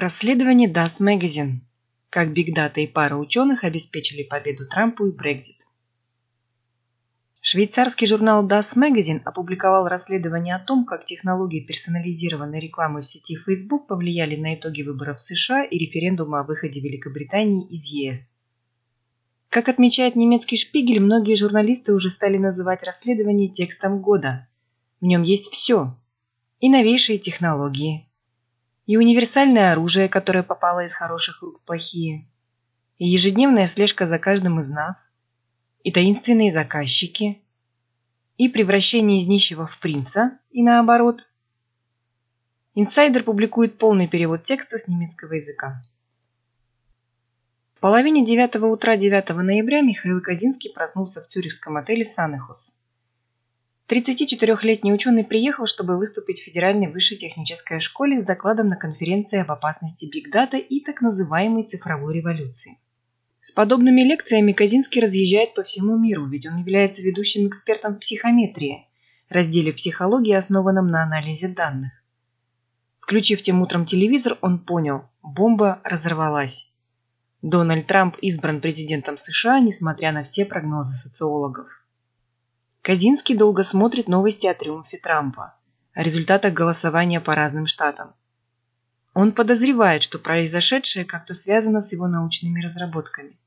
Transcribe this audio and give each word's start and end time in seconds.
Расследование 0.00 0.72
Das 0.72 1.00
Magazine. 1.00 1.58
Как 2.08 2.32
Биг 2.32 2.54
Дата 2.54 2.80
и 2.80 2.86
пара 2.86 3.16
ученых 3.16 3.64
обеспечили 3.64 4.22
победу 4.22 4.64
Трампу 4.64 5.06
и 5.06 5.10
Брекзит. 5.10 5.56
Швейцарский 7.40 8.06
журнал 8.06 8.46
Das 8.46 8.76
Magazine 8.76 9.20
опубликовал 9.24 9.88
расследование 9.88 10.54
о 10.54 10.60
том, 10.60 10.84
как 10.84 11.04
технологии 11.04 11.66
персонализированной 11.66 12.60
рекламы 12.60 13.00
в 13.00 13.06
сети 13.06 13.34
Facebook 13.34 13.88
повлияли 13.88 14.36
на 14.36 14.54
итоги 14.54 14.82
выборов 14.82 15.16
в 15.16 15.20
США 15.20 15.64
и 15.64 15.76
референдума 15.76 16.42
о 16.42 16.44
выходе 16.44 16.78
Великобритании 16.78 17.66
из 17.66 17.86
ЕС. 17.86 18.38
Как 19.48 19.68
отмечает 19.68 20.14
немецкий 20.14 20.58
шпигель, 20.58 21.00
многие 21.00 21.34
журналисты 21.34 21.92
уже 21.92 22.10
стали 22.10 22.38
называть 22.38 22.84
расследование 22.84 23.48
текстом 23.48 24.00
года. 24.00 24.46
В 25.00 25.06
нем 25.06 25.22
есть 25.22 25.50
все. 25.50 25.98
И 26.60 26.68
новейшие 26.68 27.18
технологии, 27.18 28.07
и 28.88 28.96
универсальное 28.96 29.72
оружие, 29.72 30.08
которое 30.08 30.42
попало 30.42 30.82
из 30.82 30.94
хороших 30.94 31.42
рук 31.42 31.60
в 31.60 31.64
плохие, 31.66 32.26
и 32.96 33.06
ежедневная 33.06 33.66
слежка 33.66 34.06
за 34.06 34.18
каждым 34.18 34.60
из 34.60 34.70
нас, 34.70 35.12
и 35.84 35.92
таинственные 35.92 36.50
заказчики, 36.50 37.42
и 38.38 38.48
превращение 38.48 39.20
из 39.20 39.26
нищего 39.26 39.66
в 39.66 39.78
принца, 39.78 40.38
и 40.50 40.62
наоборот. 40.62 41.26
Инсайдер 42.74 43.24
публикует 43.24 43.76
полный 43.76 44.08
перевод 44.08 44.44
текста 44.44 44.78
с 44.78 44.88
немецкого 44.88 45.34
языка. 45.34 45.82
В 47.74 47.80
половине 47.80 48.24
девятого 48.24 48.68
утра 48.68 48.96
9 48.96 49.28
ноября 49.36 49.82
Михаил 49.82 50.22
Казинский 50.22 50.72
проснулся 50.72 51.20
в 51.20 51.26
цюрихском 51.26 51.76
отеле 51.76 52.06
«Санехус». 52.06 52.77
34-летний 53.88 54.92
ученый 54.92 55.24
приехал, 55.24 55.64
чтобы 55.64 55.96
выступить 55.96 56.40
в 56.40 56.44
Федеральной 56.44 56.88
высшей 56.88 57.16
технической 57.16 57.80
школе 57.80 58.20
с 58.20 58.24
докладом 58.24 58.68
на 58.68 58.76
конференции 58.76 59.40
об 59.40 59.50
опасности 59.50 60.10
Data 60.30 60.58
и 60.58 60.80
так 60.80 61.00
называемой 61.00 61.64
цифровой 61.64 62.14
революции. 62.14 62.76
С 63.40 63.50
подобными 63.50 64.02
лекциями 64.02 64.52
Казинский 64.52 65.00
разъезжает 65.00 65.54
по 65.54 65.62
всему 65.62 65.96
миру, 65.96 66.26
ведь 66.26 66.46
он 66.46 66.58
является 66.58 67.00
ведущим 67.00 67.48
экспертом 67.48 67.94
в 67.94 68.00
психометрии, 68.00 68.86
разделе 69.30 69.72
психологии, 69.72 70.34
основанном 70.34 70.86
на 70.86 71.02
анализе 71.02 71.48
данных. 71.48 71.92
Включив 73.00 73.40
тем 73.40 73.62
утром 73.62 73.86
телевизор, 73.86 74.36
он 74.42 74.58
понял– 74.58 75.08
бомба 75.22 75.80
разорвалась. 75.82 76.70
Дональд 77.40 77.86
Трамп 77.86 78.18
избран 78.20 78.60
президентом 78.60 79.16
США, 79.16 79.60
несмотря 79.60 80.12
на 80.12 80.24
все 80.24 80.44
прогнозы 80.44 80.94
социологов. 80.94 81.77
Казинский 82.88 83.34
долго 83.36 83.64
смотрит 83.64 84.08
новости 84.08 84.46
о 84.46 84.54
триумфе 84.54 84.96
Трампа, 84.96 85.54
о 85.92 86.02
результатах 86.02 86.54
голосования 86.54 87.20
по 87.20 87.34
разным 87.34 87.66
штатам. 87.66 88.14
Он 89.12 89.32
подозревает, 89.32 90.02
что 90.02 90.18
произошедшее 90.18 91.04
как-то 91.04 91.34
связано 91.34 91.82
с 91.82 91.92
его 91.92 92.08
научными 92.08 92.62
разработками. 92.62 93.38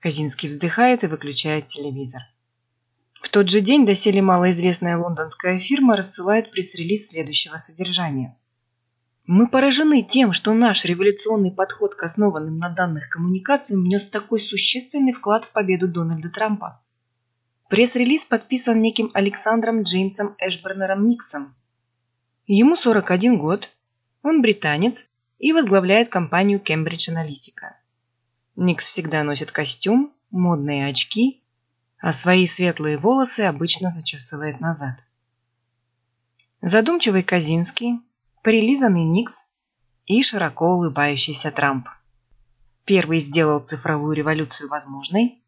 Казинский 0.00 0.48
вздыхает 0.48 1.04
и 1.04 1.06
выключает 1.06 1.68
телевизор. 1.68 2.20
В 3.12 3.28
тот 3.28 3.48
же 3.48 3.60
день 3.60 3.86
доселе 3.86 4.22
малоизвестная 4.22 4.98
лондонская 4.98 5.60
фирма 5.60 5.96
рассылает 5.96 6.50
пресс-релиз 6.50 7.10
следующего 7.10 7.58
содержания. 7.58 8.36
Мы 9.24 9.46
поражены 9.46 10.02
тем, 10.02 10.32
что 10.32 10.52
наш 10.52 10.84
революционный 10.84 11.52
подход 11.52 11.94
к 11.94 12.02
основанным 12.02 12.58
на 12.58 12.70
данных 12.70 13.08
коммуникациям 13.08 13.82
внес 13.82 14.06
такой 14.06 14.40
существенный 14.40 15.12
вклад 15.12 15.44
в 15.44 15.52
победу 15.52 15.86
Дональда 15.86 16.28
Трампа. 16.28 16.82
Пресс-релиз 17.68 18.24
подписан 18.24 18.80
неким 18.80 19.10
Александром 19.12 19.82
Джеймсом 19.82 20.34
Эшбернером 20.38 21.06
Никсом. 21.06 21.54
Ему 22.46 22.76
41 22.76 23.38
год, 23.38 23.68
он 24.22 24.40
британец 24.40 25.04
и 25.38 25.52
возглавляет 25.52 26.08
компанию 26.08 26.60
Cambridge 26.60 27.12
Analytica. 27.12 27.74
Никс 28.56 28.86
всегда 28.86 29.22
носит 29.22 29.52
костюм, 29.52 30.14
модные 30.30 30.86
очки, 30.86 31.42
а 31.98 32.12
свои 32.12 32.46
светлые 32.46 32.96
волосы 32.96 33.42
обычно 33.42 33.90
зачесывает 33.90 34.60
назад. 34.60 35.04
Задумчивый 36.62 37.22
Казинский, 37.22 38.00
прилизанный 38.42 39.04
Никс 39.04 39.52
и 40.06 40.22
широко 40.22 40.74
улыбающийся 40.74 41.50
Трамп. 41.50 41.88
Первый 42.86 43.18
сделал 43.18 43.60
цифровую 43.60 44.16
революцию 44.16 44.70
возможной, 44.70 45.42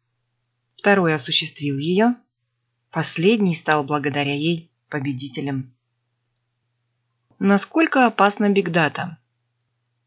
второй 0.81 1.13
осуществил 1.13 1.77
ее, 1.77 2.15
последний 2.89 3.53
стал 3.53 3.83
благодаря 3.83 4.33
ей 4.33 4.71
победителем. 4.89 5.71
Насколько 7.37 8.07
опасна 8.07 8.49
бигдата? 8.49 9.19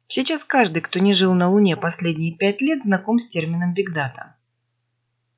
Сейчас 0.08 0.42
каждый, 0.42 0.82
кто 0.82 0.98
не 0.98 1.12
жил 1.12 1.32
на 1.32 1.48
Луне 1.48 1.76
последние 1.76 2.34
пять 2.34 2.60
лет, 2.60 2.82
знаком 2.82 3.20
с 3.20 3.28
термином 3.28 3.72
бигдата. 3.72 4.34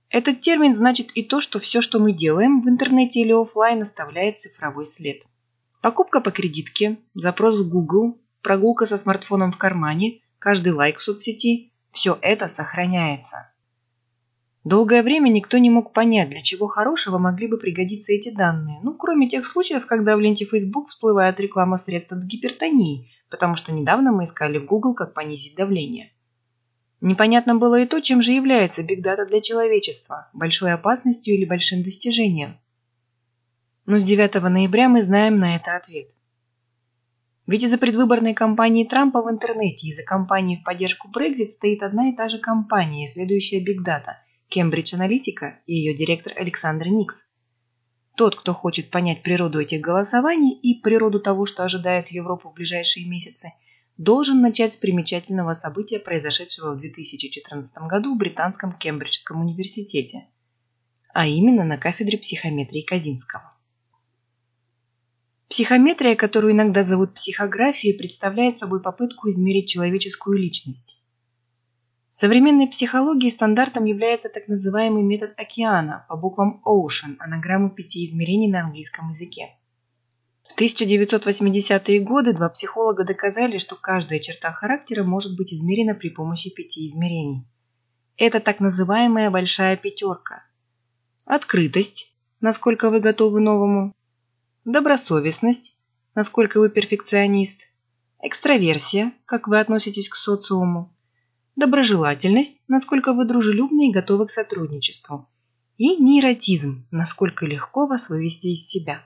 Этот 0.09 0.41
термин 0.41 0.75
значит 0.75 1.11
и 1.15 1.23
то, 1.23 1.43
что 1.43 1.59
все, 1.59 1.83
что 1.83 1.99
мы 1.99 2.13
делаем 2.13 2.63
в 2.63 2.69
интернете 2.71 3.21
или 3.21 3.33
офлайн, 3.33 3.83
оставляет 3.83 4.41
цифровой 4.41 4.87
след. 4.87 5.23
Покупка 5.83 6.23
по 6.23 6.31
кредитке, 6.31 6.97
запрос 7.13 7.59
в 7.59 7.69
Google, 7.69 8.19
прогулка 8.41 8.87
со 8.87 8.97
смартфоном 8.97 9.53
в 9.53 9.59
кармане, 9.59 10.23
каждый 10.39 10.73
лайк 10.73 10.97
в 10.97 11.03
соцсети– 11.03 11.75
все 11.91 12.19
это 12.23 12.49
сохраняется. 12.49 13.51
Долгое 14.67 15.05
время 15.05 15.29
никто 15.29 15.59
не 15.59 15.71
мог 15.71 15.93
понять, 15.93 16.31
для 16.31 16.43
чего 16.43 16.67
хорошего 16.67 17.19
могли 17.19 17.47
бы 17.47 17.57
пригодиться 17.57 18.11
эти 18.11 18.35
данные, 18.35 18.81
ну, 18.83 18.95
кроме 18.95 19.29
тех 19.29 19.47
случаев, 19.47 19.87
когда 19.87 20.17
в 20.17 20.21
ленте 20.21 20.45
Facebook 20.45 20.89
всплывает 20.89 21.39
реклама 21.39 21.77
средств 21.77 22.15
от 22.15 22.25
гипертонии, 22.25 23.09
потому 23.31 23.55
что 23.55 23.71
недавно 23.71 24.11
мы 24.11 24.25
искали 24.25 24.59
в 24.59 24.67
Google, 24.67 24.97
как 24.97 25.15
понизить 25.15 25.55
давление. 25.55 26.11
Непонятно 27.01 27.55
было 27.55 27.79
и 27.79 27.87
то, 27.87 28.01
чем 28.01 28.23
же 28.23 28.33
является 28.33 28.83
бигдата 28.83 29.25
для 29.25 29.41
человечества– 29.41 30.31
большой 30.33 30.73
опасностью 30.73 31.37
или 31.37 31.45
большим 31.45 31.85
достижением. 31.85 32.59
Но 33.85 33.99
с 33.99 34.03
9 34.03 34.35
ноября 34.43 34.89
мы 34.89 35.01
знаем 35.01 35.39
на 35.39 35.55
это 35.55 35.77
ответ. 35.77 36.09
Ведь 37.47 37.63
из-за 37.63 37.79
предвыборной 37.79 38.35
кампании 38.35 38.85
Трампа 38.85 39.23
в 39.23 39.31
интернете 39.31 39.87
и 39.87 39.95
за 39.95 40.03
кампании 40.03 40.57
в 40.57 40.65
поддержку 40.65 41.09
Brexit 41.09 41.51
стоит 41.51 41.85
одна 41.85 42.09
и 42.09 42.17
та 42.17 42.29
же 42.29 42.39
компания, 42.39 43.05
исследующая 43.05 43.63
бигдата– 43.63 44.19
Кембридж 44.49 44.95
Аналитика 44.95 45.61
и 45.67 45.75
ее 45.75 45.95
директор 45.95 46.33
Александр 46.37 46.89
Никс. 46.89 47.25
Тот, 48.17 48.37
кто 48.37 48.55
хочет 48.55 48.91
понять 48.91 49.23
природу 49.23 49.61
этих 49.61 49.81
голосований 49.81 50.59
и 50.59 50.81
природу 50.81 51.21
того, 51.21 51.45
что 51.45 51.65
ожидает 51.65 52.09
Европу 52.09 52.51
в 52.51 52.55
ближайшие 52.55 53.07
месяцы, 53.07 53.53
должен 53.99 54.41
начать 54.41 54.73
с 54.73 54.77
примечательного 54.77 55.53
события, 55.53 55.99
произошедшего 55.99 56.75
в 56.75 56.79
2014 56.79 57.77
году 57.89 58.15
в 58.15 58.19
Британском 58.19 58.73
Кембриджском 58.73 59.41
университете, 59.41 60.27
а 61.13 61.27
именно 61.27 61.65
на 61.65 61.77
кафедре 61.77 62.19
психометрии 62.19 62.83
Казинского. 62.83 63.53
Психометрия, 65.49 66.17
которую 66.17 66.53
иногда 66.53 66.83
зовут 66.83 67.15
психографией, 67.15 67.97
представляет 67.97 68.59
собой 68.59 68.83
попытку 68.83 69.29
измерить 69.29 69.69
человеческую 69.69 70.39
личность. 70.39 71.06
В 72.17 72.19
современной 72.19 72.67
психологии 72.67 73.29
стандартом 73.29 73.85
является 73.85 74.31
так 74.31 74.49
называемый 74.49 75.03
метод 75.03 75.35
океана 75.37 76.07
по 76.09 76.17
буквам 76.17 76.63
Ocean, 76.65 77.17
анаграмму 77.19 77.69
пяти 77.69 78.07
измерений 78.07 78.49
на 78.49 78.61
английском 78.63 79.11
языке. 79.11 79.51
В 80.45 80.59
1980-е 80.59 82.01
годы 82.01 82.33
два 82.33 82.49
психолога 82.49 83.05
доказали, 83.05 83.59
что 83.59 83.77
каждая 83.77 84.19
черта 84.19 84.51
характера 84.51 85.05
может 85.05 85.37
быть 85.37 85.53
измерена 85.53 85.95
при 85.95 86.09
помощи 86.09 86.49
пяти 86.49 86.89
измерений. 86.89 87.47
Это 88.17 88.41
так 88.41 88.61
называемая 88.61 89.31
большая 89.31 89.77
пятерка. 89.77 90.43
Открытость, 91.27 92.15
насколько 92.41 92.89
вы 92.89 93.01
готовы 93.01 93.41
новому. 93.41 93.95
Добросовестность, 94.65 95.77
насколько 96.15 96.61
вы 96.61 96.71
перфекционист. 96.71 97.61
Экстраверсия, 98.23 99.13
как 99.27 99.49
вы 99.49 99.61
относитесь 99.61 100.09
к 100.09 100.17
социуму 100.17 100.96
доброжелательность, 101.57 102.63
насколько 102.69 103.13
вы 103.13 103.25
дружелюбны 103.25 103.89
и 103.89 103.93
готовы 103.93 104.27
к 104.27 104.31
сотрудничеству, 104.31 105.29
и 105.79 105.97
нейротизм, 105.97 106.87
насколько 106.91 107.47
легко 107.47 107.87
вас 107.87 108.09
вывести 108.09 108.49
из 108.49 108.67
себя. 108.67 109.05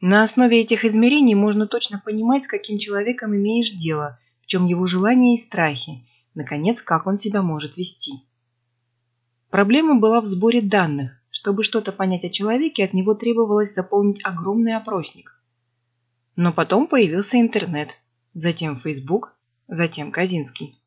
На 0.00 0.22
основе 0.22 0.60
этих 0.60 0.84
измерений 0.84 1.34
можно 1.34 1.66
точно 1.66 2.02
понимать, 2.04 2.44
с 2.44 2.48
каким 2.48 2.78
человеком 2.78 3.36
имеешь 3.36 3.70
дело, 3.70 4.18
в 4.40 4.46
чем 4.46 4.66
его 4.66 4.86
желания 4.86 5.34
и 5.34 5.38
страхи, 5.38 6.04
наконец, 6.34 6.82
как 6.82 7.06
он 7.06 7.18
себя 7.18 7.42
может 7.42 7.76
вести. 7.76 8.14
Проблема 9.50 10.00
была 10.00 10.20
в 10.20 10.24
сборе 10.24 10.60
данных. 10.60 11.12
Чтобы 11.30 11.62
что-то 11.62 11.92
понять 11.92 12.24
о 12.24 12.28
человеке, 12.28 12.84
от 12.84 12.92
него 12.92 13.14
требовалось 13.14 13.74
заполнить 13.74 14.24
огромный 14.24 14.76
опросник. 14.76 15.42
Но 16.36 16.52
потом 16.52 16.86
появился 16.86 17.40
интернет, 17.40 17.96
затем 18.34 18.76
Facebook, 18.76 19.34
затем 19.66 20.12
Казинский. 20.12 20.81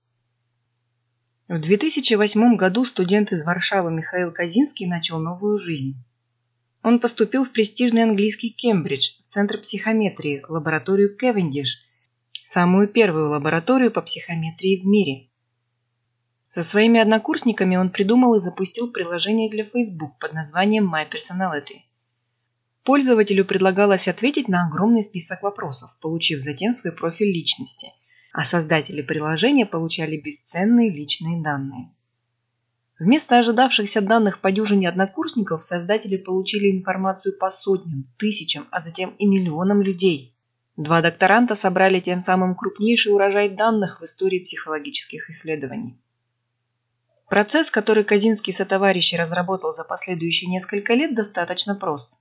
В 1.47 1.59
2008 1.59 2.55
году 2.55 2.85
студент 2.85 3.31
из 3.31 3.45
Варшавы 3.45 3.91
Михаил 3.91 4.31
Казинский 4.31 4.87
начал 4.87 5.19
новую 5.19 5.59
жизнь. 5.59 5.95
Он 6.81 6.99
поступил 6.99 7.45
в 7.45 7.51
престижный 7.51 8.01
английский 8.01 8.49
Кембридж, 8.49 9.11
в 9.21 9.27
Центр 9.27 9.59
психометрии, 9.59 10.43
лабораторию 10.49 11.15
Кевендиш, 11.15 11.85
самую 12.45 12.87
первую 12.87 13.29
лабораторию 13.29 13.91
по 13.91 14.01
психометрии 14.01 14.81
в 14.81 14.87
мире. 14.87 15.27
Со 16.49 16.63
своими 16.63 16.99
однокурсниками 16.99 17.75
он 17.75 17.91
придумал 17.91 18.33
и 18.33 18.39
запустил 18.39 18.91
приложение 18.91 19.47
для 19.47 19.65
Facebook 19.65 20.17
под 20.17 20.33
названием 20.33 20.91
My 20.91 21.07
Personality. 21.07 21.81
Пользователю 22.83 23.45
предлагалось 23.45 24.07
ответить 24.07 24.47
на 24.47 24.65
огромный 24.65 25.03
список 25.03 25.43
вопросов, 25.43 25.95
получив 26.01 26.41
затем 26.41 26.71
свой 26.71 26.91
профиль 26.91 27.31
личности, 27.31 27.89
а 28.37 28.43
создатели 28.43 29.01
приложения 29.01 29.65
получали 29.65 30.17
бесценные 30.17 30.89
личные 30.89 31.41
данные. 31.41 31.89
Вместо 32.99 33.39
ожидавшихся 33.39 34.01
данных 34.01 34.41
по 34.41 34.51
дюжине 34.51 34.89
однокурсников 34.89 35.63
создатели 35.63 36.17
получили 36.17 36.69
информацию 36.69 37.37
по 37.37 37.49
сотням, 37.49 38.13
тысячам, 38.17 38.67
а 38.71 38.81
затем 38.81 39.13
и 39.19 39.25
миллионам 39.25 39.81
людей. 39.81 40.35
Два 40.75 41.01
докторанта 41.01 41.55
собрали 41.55 41.99
тем 41.99 42.19
самым 42.19 42.55
крупнейший 42.55 43.13
урожай 43.13 43.55
данных 43.55 44.01
в 44.01 44.03
истории 44.03 44.39
психологических 44.39 45.29
исследований. 45.29 45.97
Процесс, 47.29 47.71
который 47.71 48.03
Казинский 48.03 48.51
сотоварищи 48.51 49.15
разработал 49.15 49.73
за 49.73 49.85
последующие 49.85 50.51
несколько 50.51 50.93
лет, 50.93 51.15
достаточно 51.15 51.73
прост. 51.73 52.13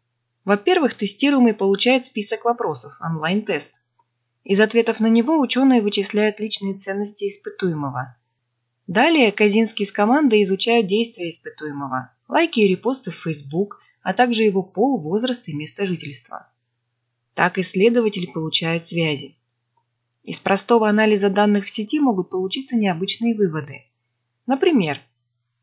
Во-первых, 0.45 0.95
тестируемый 0.95 1.55
получает 1.55 2.07
список 2.07 2.45
вопросов, 2.45 2.97
онлайн-тест. 3.01 3.84
Из 4.45 4.61
ответов 4.61 5.01
на 5.01 5.07
него 5.07 5.41
ученые 5.41 5.83
вычисляют 5.83 6.39
личные 6.39 6.79
ценности 6.79 7.29
испытуемого– 7.29 8.17
Далее 8.87 9.33
Казинский 9.33 9.87
с 9.87 9.93
командой 9.93 10.43
изучают 10.43 10.87
действия 10.87 11.31
испытуемого, 11.31 12.13
лайки 12.29 12.61
и 12.61 12.69
репосты 12.69 13.11
в 13.11 13.15
Facebook, 13.15 13.81
а 14.03 14.13
также 14.13 14.43
его 14.43 14.63
пол, 14.63 15.01
возраст 15.01 15.49
и 15.49 15.55
место 15.55 15.87
жительства. 15.87 16.47
Так 17.33 17.59
исследователи 17.59 18.27
получают 18.27 18.85
связи. 18.85 19.37
Из 20.23 20.39
простого 20.39 20.89
анализа 20.89 21.31
данных 21.31 21.65
в 21.65 21.71
сети 21.71 21.99
могут 21.99 22.29
получиться 22.29 22.77
необычные 22.77 23.35
выводы. 23.35 23.85
Например, 24.47 25.01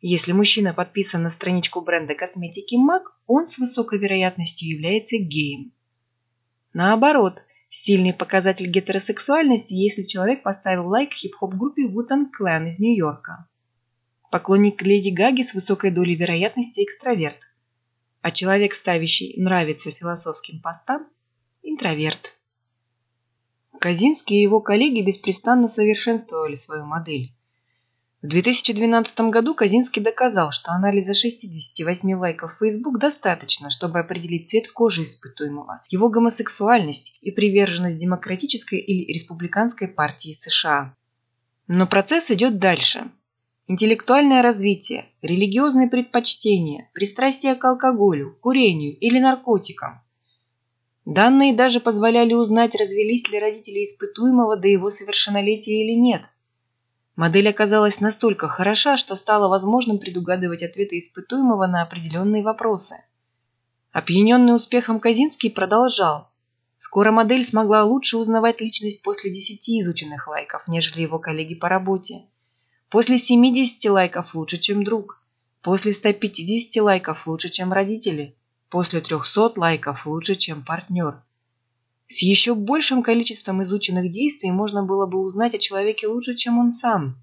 если 0.01 0.31
мужчина 0.31 0.73
подписан 0.73 1.21
на 1.21 1.29
страничку 1.29 1.81
бренда 1.81 2.15
косметики 2.15 2.75
MAC, 2.75 3.03
он 3.27 3.47
с 3.47 3.59
высокой 3.59 3.99
вероятностью 3.99 4.67
является 4.67 5.17
геем. 5.17 5.71
Наоборот, 6.73 7.43
Сильный 7.73 8.13
показатель 8.13 8.67
гетеросексуальности, 8.67 9.73
если 9.73 10.03
человек 10.03 10.43
поставил 10.43 10.89
лайк 10.89 11.13
хип-хоп 11.13 11.53
группе 11.53 11.83
Wu-Tang 11.83 12.25
Clan 12.29 12.67
из 12.67 12.79
Нью-Йорка. 12.79 13.47
Поклонник 14.29 14.81
Леди 14.81 15.07
Гаги 15.09 15.41
с 15.41 15.53
высокой 15.53 15.89
долей 15.89 16.15
вероятности 16.15 16.83
экстраверт. 16.83 17.39
А 18.21 18.31
человек, 18.31 18.73
ставящий 18.73 19.41
«нравится» 19.41 19.91
философским 19.91 20.59
постам– 20.59 21.07
интроверт. 21.63 22.33
Казинский 23.79 24.39
и 24.39 24.41
его 24.41 24.59
коллеги 24.59 25.01
беспрестанно 25.01 25.69
совершенствовали 25.69 26.55
свою 26.55 26.85
модель. 26.85 27.33
В 28.21 28.27
2012 28.27 29.19
году 29.31 29.55
Казинский 29.55 29.99
доказал, 29.99 30.51
что 30.51 30.71
анализа 30.71 31.15
68 31.15 32.13
лайков 32.13 32.53
в 32.53 32.59
Facebook 32.59 32.99
достаточно, 32.99 33.71
чтобы 33.71 33.99
определить 33.99 34.47
цвет 34.47 34.71
кожи 34.71 35.05
испытуемого, 35.05 35.81
его 35.89 36.07
гомосексуальность 36.09 37.17
и 37.21 37.31
приверженность 37.31 37.97
демократической 37.97 38.77
или 38.77 39.11
республиканской 39.11 39.87
партии 39.87 40.33
США. 40.33 40.95
Но 41.67 41.87
процесс 41.87 42.29
идет 42.29 42.59
дальше. 42.59 43.09
Интеллектуальное 43.67 44.43
развитие, 44.43 45.05
религиозные 45.23 45.87
предпочтения, 45.87 46.91
пристрастие 46.93 47.55
к 47.55 47.65
алкоголю, 47.65 48.37
курению 48.39 48.95
или 48.99 49.17
наркотикам. 49.17 49.99
Данные 51.05 51.55
даже 51.55 51.79
позволяли 51.79 52.35
узнать, 52.35 52.75
развелись 52.75 53.27
ли 53.29 53.39
родители 53.39 53.83
испытуемого 53.83 54.57
до 54.57 54.67
его 54.67 54.91
совершеннолетия 54.91 55.83
или 55.83 55.99
нет– 55.99 56.25
Модель 57.21 57.49
оказалась 57.49 57.99
настолько 57.99 58.47
хороша, 58.47 58.97
что 58.97 59.13
стало 59.13 59.47
возможным 59.47 59.99
предугадывать 59.99 60.63
ответы 60.63 60.97
испытуемого 60.97 61.67
на 61.67 61.83
определенные 61.83 62.41
вопросы. 62.41 62.95
Опьяненный 63.91 64.55
успехом 64.55 64.99
Казинский 64.99 65.51
продолжал. 65.51 66.31
Скоро 66.79 67.11
модель 67.11 67.45
смогла 67.45 67.83
лучше 67.83 68.17
узнавать 68.17 68.59
личность 68.59 69.03
после 69.03 69.29
10 69.31 69.69
изученных 69.69 70.27
лайков, 70.27 70.67
нежели 70.67 71.03
его 71.03 71.19
коллеги 71.19 71.53
по 71.53 71.69
работе. 71.69 72.23
После 72.89 73.19
70 73.19 73.85
лайков 73.91 74.33
лучше, 74.33 74.57
чем 74.57 74.83
друг. 74.83 75.21
После 75.61 75.93
150 75.93 76.83
лайков 76.83 77.27
лучше, 77.27 77.49
чем 77.49 77.71
родители. 77.71 78.35
После 78.71 78.99
300 78.99 79.53
лайков 79.57 80.07
лучше, 80.07 80.33
чем 80.33 80.65
партнер. 80.65 81.21
С 82.11 82.23
еще 82.23 82.55
большим 82.55 83.03
количеством 83.03 83.63
изученных 83.63 84.11
действий 84.11 84.51
можно 84.51 84.83
было 84.83 85.05
бы 85.05 85.19
узнать 85.21 85.55
о 85.55 85.59
человеке 85.59 86.07
лучше, 86.07 86.35
чем 86.35 86.59
он 86.59 86.69
сам. 86.69 87.15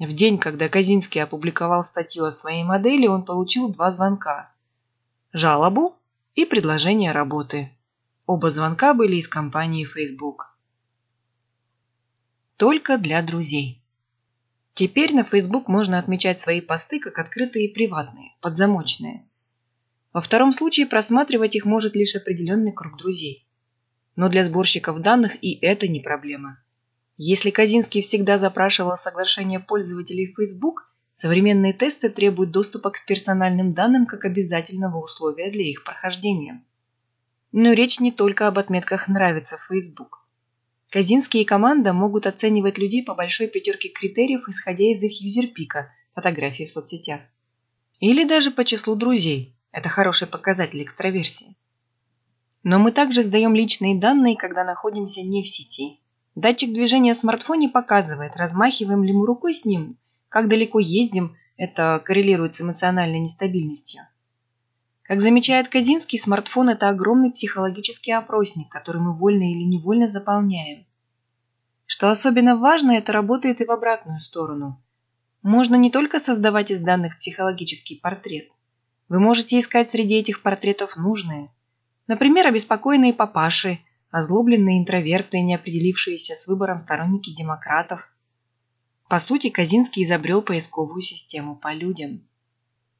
В 0.00 0.12
день, 0.12 0.38
когда 0.38 0.68
Казинский 0.68 1.22
опубликовал 1.22 1.84
статью 1.84 2.24
о 2.24 2.32
своей 2.32 2.64
модели, 2.64 3.06
он 3.06 3.24
получил 3.24 3.68
два 3.68 3.92
звонка. 3.92 4.52
Жалобу 5.32 5.94
и 6.34 6.44
предложение 6.44 7.12
работы. 7.12 7.70
Оба 8.26 8.50
звонка 8.50 8.92
были 8.92 9.14
из 9.14 9.28
компании 9.28 9.84
Facebook. 9.84 10.56
Только 12.56 12.98
для 12.98 13.22
друзей. 13.22 13.80
Теперь 14.74 15.14
на 15.14 15.22
Facebook 15.22 15.68
можно 15.68 16.00
отмечать 16.00 16.40
свои 16.40 16.60
посты 16.60 16.98
как 16.98 17.20
открытые 17.20 17.66
и 17.66 17.72
приватные, 17.72 18.32
подзамочные. 18.40 19.24
Во 20.12 20.20
втором 20.20 20.52
случае 20.52 20.86
просматривать 20.86 21.56
их 21.56 21.64
может 21.64 21.94
лишь 21.94 22.14
определенный 22.14 22.72
круг 22.72 22.98
друзей. 22.98 23.46
Но 24.14 24.28
для 24.28 24.44
сборщиков 24.44 25.00
данных 25.00 25.42
и 25.42 25.58
это 25.62 25.88
не 25.88 26.00
проблема. 26.00 26.58
Если 27.16 27.50
Казинский 27.50 28.02
всегда 28.02 28.36
запрашивал 28.36 28.96
соглашение 28.96 29.58
пользователей 29.58 30.34
Facebook, 30.36 30.84
современные 31.12 31.72
тесты 31.72 32.10
требуют 32.10 32.50
доступа 32.50 32.90
к 32.90 33.04
персональным 33.06 33.72
данным 33.72 34.06
как 34.06 34.24
обязательного 34.24 35.02
условия 35.02 35.50
для 35.50 35.64
их 35.64 35.84
прохождения. 35.84 36.62
Но 37.52 37.72
речь 37.72 38.00
не 38.00 38.12
только 38.12 38.48
об 38.48 38.58
отметках 38.58 39.08
«нравится» 39.08 39.56
в 39.56 39.66
Facebook. 39.66 40.26
Казинский 40.90 41.40
и 41.40 41.46
команда 41.46 41.94
могут 41.94 42.26
оценивать 42.26 42.76
людей 42.76 43.02
по 43.02 43.14
большой 43.14 43.46
пятерке 43.46 43.88
критериев, 43.88 44.46
исходя 44.46 44.84
из 44.84 45.02
их 45.02 45.22
юзерпика, 45.22 45.90
фотографий 46.14 46.66
в 46.66 46.70
соцсетях. 46.70 47.20
Или 48.00 48.24
даже 48.24 48.50
по 48.50 48.64
числу 48.64 48.94
друзей, 48.94 49.54
это 49.72 49.88
хороший 49.88 50.28
показатель 50.28 50.82
экстраверсии. 50.82 51.56
Но 52.62 52.78
мы 52.78 52.92
также 52.92 53.22
сдаем 53.22 53.54
личные 53.54 53.98
данные, 53.98 54.36
когда 54.36 54.64
находимся 54.64 55.22
не 55.22 55.42
в 55.42 55.48
сети. 55.48 55.98
Датчик 56.34 56.72
движения 56.72 57.14
в 57.14 57.16
смартфоне 57.16 57.68
показывает, 57.68 58.36
размахиваем 58.36 59.02
ли 59.02 59.12
мы 59.12 59.26
рукой 59.26 59.52
с 59.52 59.64
ним, 59.64 59.98
как 60.28 60.48
далеко 60.48 60.78
ездим, 60.78 61.36
это 61.56 62.00
коррелирует 62.04 62.54
с 62.54 62.60
эмоциональной 62.60 63.18
нестабильностью. 63.18 64.02
Как 65.02 65.20
замечает 65.20 65.68
Казинский, 65.68 66.18
смартфон– 66.18 66.68
это 66.70 66.88
огромный 66.88 67.30
психологический 67.30 68.12
опросник, 68.12 68.68
который 68.68 69.00
мы 69.00 69.12
вольно 69.12 69.42
или 69.42 69.64
невольно 69.64 70.06
заполняем. 70.06 70.86
Что 71.86 72.08
особенно 72.08 72.56
важно, 72.56 72.92
это 72.92 73.12
работает 73.12 73.60
и 73.60 73.66
в 73.66 73.70
обратную 73.70 74.20
сторону. 74.20 74.80
Можно 75.42 75.74
не 75.74 75.90
только 75.90 76.18
создавать 76.18 76.70
из 76.70 76.78
данных 76.80 77.18
психологический 77.18 77.96
портрет– 77.96 78.48
вы 79.12 79.20
можете 79.20 79.58
искать 79.58 79.90
среди 79.90 80.14
этих 80.14 80.40
портретов 80.40 80.96
нужные. 80.96 81.50
Например, 82.06 82.46
обеспокоенные 82.46 83.12
папаши, 83.12 83.78
озлобленные 84.10 84.80
интроверты, 84.80 85.42
не 85.42 85.54
определившиеся 85.54 86.34
с 86.34 86.48
выбором 86.48 86.78
сторонники 86.78 87.28
демократов. 87.28 88.08
По 89.10 89.18
сути, 89.18 89.50
Казинский 89.50 90.04
изобрел 90.04 90.40
поисковую 90.40 91.02
систему 91.02 91.56
по 91.56 91.74
людям. 91.74 92.26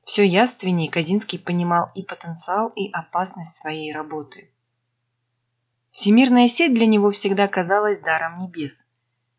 Все 0.04 0.22
яственнее 0.22 0.90
Казинский 0.90 1.38
понимал 1.38 1.90
и 1.94 2.02
потенциал, 2.02 2.68
и 2.76 2.90
опасность 2.90 3.56
своей 3.56 3.90
работы. 3.90 4.50
Всемирная 5.92 6.46
сеть 6.46 6.74
для 6.74 6.84
него 6.84 7.10
всегда 7.12 7.48
казалась 7.48 8.00
даром 8.00 8.38
небес. 8.38 8.92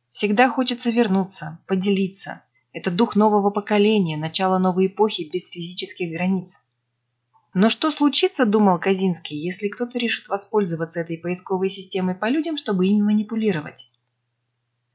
Всегда 0.10 0.50
хочется 0.50 0.90
вернуться, 0.90 1.60
поделиться. 1.68 2.42
Это 2.72 2.90
дух 2.90 3.16
нового 3.16 3.52
поколения, 3.52 4.18
начало 4.18 4.58
новой 4.58 4.88
эпохи 4.88 5.30
без 5.32 5.50
физических 5.50 6.10
границ. 6.12 6.56
Но 7.54 7.70
что 7.70 7.92
случится, 7.92 8.46
думал 8.46 8.80
Казинский, 8.80 9.38
если 9.38 9.68
кто-то 9.68 10.00
решит 10.00 10.28
воспользоваться 10.28 11.00
этой 11.00 11.20
поисковой 11.20 11.70
системой 11.70 12.16
по 12.16 12.28
людям, 12.28 12.58
чтобы 12.58 12.88
ими 12.88 13.04
манипулировать? 13.04 13.92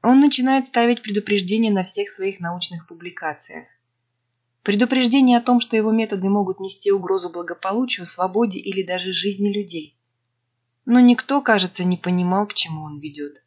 Он 0.01 0.19
начинает 0.19 0.67
ставить 0.67 1.01
предупреждения 1.01 1.71
на 1.71 1.83
всех 1.83 2.09
своих 2.09 2.41
научных 2.41 2.85
публикациях. 2.87 3.65
Предупреждение 4.63 5.37
о 5.37 5.41
том, 5.41 5.61
что 5.61 5.77
его 5.77 5.91
методы 5.91 6.27
могут 6.27 6.59
нести 6.59 6.91
угрозу 6.91 7.29
благополучию, 7.29 8.05
свободе 8.05 8.59
или 8.59 8.83
даже 8.83 9.13
жизни 9.13 9.53
людей. 9.53 9.97
Но 10.85 10.99
никто, 10.99 11.41
кажется, 11.41 11.85
не 11.85 11.95
понимал, 11.95 12.45
к 12.45 12.53
чему 12.53 12.81
он 12.81 12.99
ведет. 12.99 13.41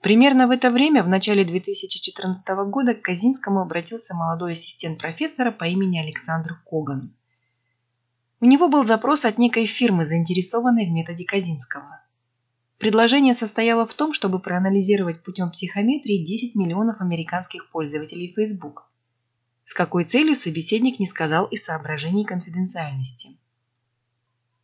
Примерно 0.00 0.46
в 0.46 0.50
это 0.50 0.70
время, 0.70 1.02
в 1.02 1.08
начале 1.08 1.44
2014 1.44 2.46
года, 2.68 2.94
к 2.94 3.02
Казинскому 3.02 3.60
обратился 3.60 4.14
молодой 4.14 4.52
ассистент 4.52 5.00
профессора 5.00 5.50
по 5.50 5.64
имени 5.64 5.98
Александр 5.98 6.60
Коган. 6.64 7.12
У 8.40 8.46
него 8.46 8.68
был 8.68 8.84
запрос 8.84 9.24
от 9.24 9.38
некой 9.38 9.66
фирмы, 9.66 10.04
заинтересованной 10.04 10.86
в 10.86 10.90
методе 10.90 11.24
Казинского. 11.24 12.00
Предложение 12.78 13.32
состояло 13.32 13.86
в 13.86 13.94
том, 13.94 14.12
чтобы 14.12 14.40
проанализировать 14.40 15.22
путем 15.22 15.50
психометрии 15.50 16.24
10 16.24 16.54
миллионов 16.54 17.00
американских 17.00 17.70
пользователей 17.70 18.32
Facebook. 18.34 18.90
С 19.64 19.72
какой 19.72 20.04
целью 20.04 20.34
собеседник 20.34 20.98
не 20.98 21.06
сказал 21.06 21.46
и 21.46 21.56
соображений 21.56 22.24
конфиденциальности. 22.24 23.30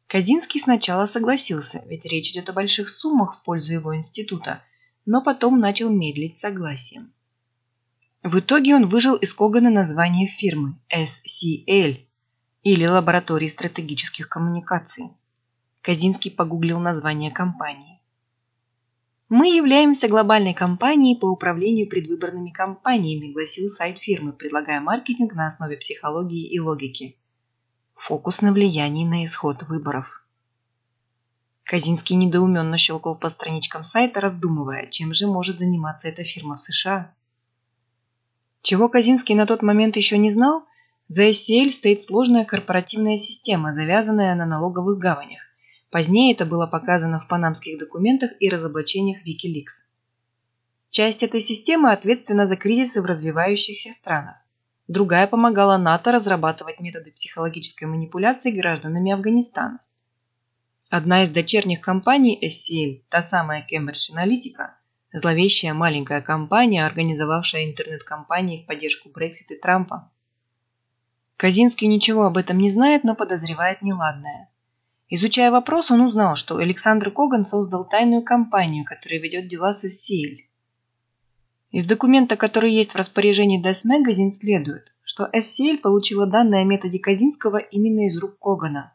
Казинский 0.06 0.58
сначала 0.58 1.06
согласился, 1.06 1.82
ведь 1.86 2.04
речь 2.04 2.32
идет 2.32 2.50
о 2.50 2.52
больших 2.52 2.90
суммах 2.90 3.38
в 3.38 3.42
пользу 3.44 3.72
его 3.72 3.96
института, 3.96 4.62
но 5.06 5.22
потом 5.22 5.60
начал 5.60 5.88
медлить 5.88 6.36
согласием. 6.36 7.12
В 8.22 8.40
итоге 8.40 8.74
он 8.74 8.88
выжил 8.88 9.14
из 9.14 9.32
Когана 9.32 9.70
название 9.70 10.26
фирмы 10.26 10.76
SCL 10.92 12.09
или 12.62 12.84
Лаборатории 12.84 13.46
стратегических 13.46 14.28
коммуникаций. 14.28 15.10
Казинский 15.80 16.30
погуглил 16.30 16.78
название 16.78 17.30
компании. 17.30 18.00
Мы 19.30 19.56
являемся 19.56 20.08
глобальной 20.08 20.52
компанией 20.52 21.16
по 21.16 21.26
управлению 21.26 21.88
предвыборными 21.88 22.50
кампаниями, 22.50 23.32
гласил 23.32 23.68
сайт 23.68 23.98
фирмы, 23.98 24.32
предлагая 24.32 24.80
маркетинг 24.80 25.34
на 25.34 25.46
основе 25.46 25.76
психологии 25.76 26.46
и 26.48 26.58
логики. 26.58 27.16
Фокус 27.94 28.42
на 28.42 28.52
влиянии 28.52 29.06
на 29.06 29.24
исход 29.24 29.62
выборов. 29.62 30.26
Казинский 31.62 32.16
недоуменно 32.16 32.76
щелкал 32.76 33.16
по 33.16 33.30
страничкам 33.30 33.84
сайта, 33.84 34.20
раздумывая, 34.20 34.88
чем 34.88 35.14
же 35.14 35.28
может 35.28 35.58
заниматься 35.58 36.08
эта 36.08 36.24
фирма 36.24 36.56
в 36.56 36.60
США. 36.60 37.14
Чего 38.62 38.88
Казинский 38.88 39.36
на 39.36 39.46
тот 39.46 39.62
момент 39.62 39.96
еще 39.96 40.18
не 40.18 40.28
знал, 40.28 40.64
за 41.10 41.28
SCL 41.28 41.70
стоит 41.70 42.02
сложная 42.02 42.44
корпоративная 42.44 43.16
система, 43.16 43.72
завязанная 43.72 44.32
на 44.36 44.46
налоговых 44.46 45.00
гаванях. 45.00 45.40
Позднее 45.90 46.32
это 46.32 46.46
было 46.46 46.68
показано 46.68 47.18
в 47.18 47.26
панамских 47.26 47.80
документах 47.80 48.30
и 48.38 48.48
разоблачениях 48.48 49.26
Wikileaks. 49.26 49.90
Часть 50.90 51.24
этой 51.24 51.40
системы 51.40 51.90
ответственна 51.90 52.46
за 52.46 52.54
кризисы 52.56 53.02
в 53.02 53.06
развивающихся 53.06 53.92
странах. 53.92 54.36
Другая 54.86 55.26
помогала 55.26 55.78
НАТО 55.78 56.12
разрабатывать 56.12 56.78
методы 56.78 57.10
психологической 57.10 57.88
манипуляции 57.88 58.52
гражданами 58.52 59.10
Афганистана. 59.10 59.80
Одна 60.90 61.24
из 61.24 61.30
дочерних 61.30 61.80
компаний 61.80 62.38
SCL, 62.40 63.02
та 63.08 63.20
самая 63.20 63.66
Cambridge 63.68 64.14
Analytica, 64.14 64.74
зловещая 65.12 65.74
маленькая 65.74 66.20
компания, 66.20 66.86
организовавшая 66.86 67.64
интернет-компании 67.64 68.62
в 68.62 68.66
поддержку 68.66 69.08
Брексита 69.08 69.54
и 69.54 69.60
Трампа. 69.60 70.08
Казинский 71.40 71.88
ничего 71.88 72.24
об 72.24 72.36
этом 72.36 72.58
не 72.58 72.68
знает, 72.68 73.02
но 73.02 73.14
подозревает 73.14 73.80
неладное. 73.80 74.50
Изучая 75.08 75.50
вопрос, 75.50 75.90
он 75.90 76.02
узнал, 76.02 76.36
что 76.36 76.58
Александр 76.58 77.10
Коган 77.10 77.46
создал 77.46 77.88
тайную 77.88 78.20
компанию, 78.20 78.84
которая 78.84 79.20
ведет 79.20 79.48
дела 79.48 79.72
с 79.72 79.86
SCL. 79.86 80.36
Из 81.70 81.86
документа, 81.86 82.36
который 82.36 82.70
есть 82.70 82.92
в 82.92 82.96
распоряжении 82.96 83.58
Death 83.58 83.86
Magazine, 83.86 84.32
следует, 84.32 84.94
что 85.02 85.30
SCL 85.32 85.78
получила 85.78 86.26
данные 86.26 86.60
о 86.60 86.64
методе 86.64 86.98
Казинского 86.98 87.56
именно 87.56 88.04
из 88.04 88.18
рук 88.18 88.38
Когана. 88.38 88.92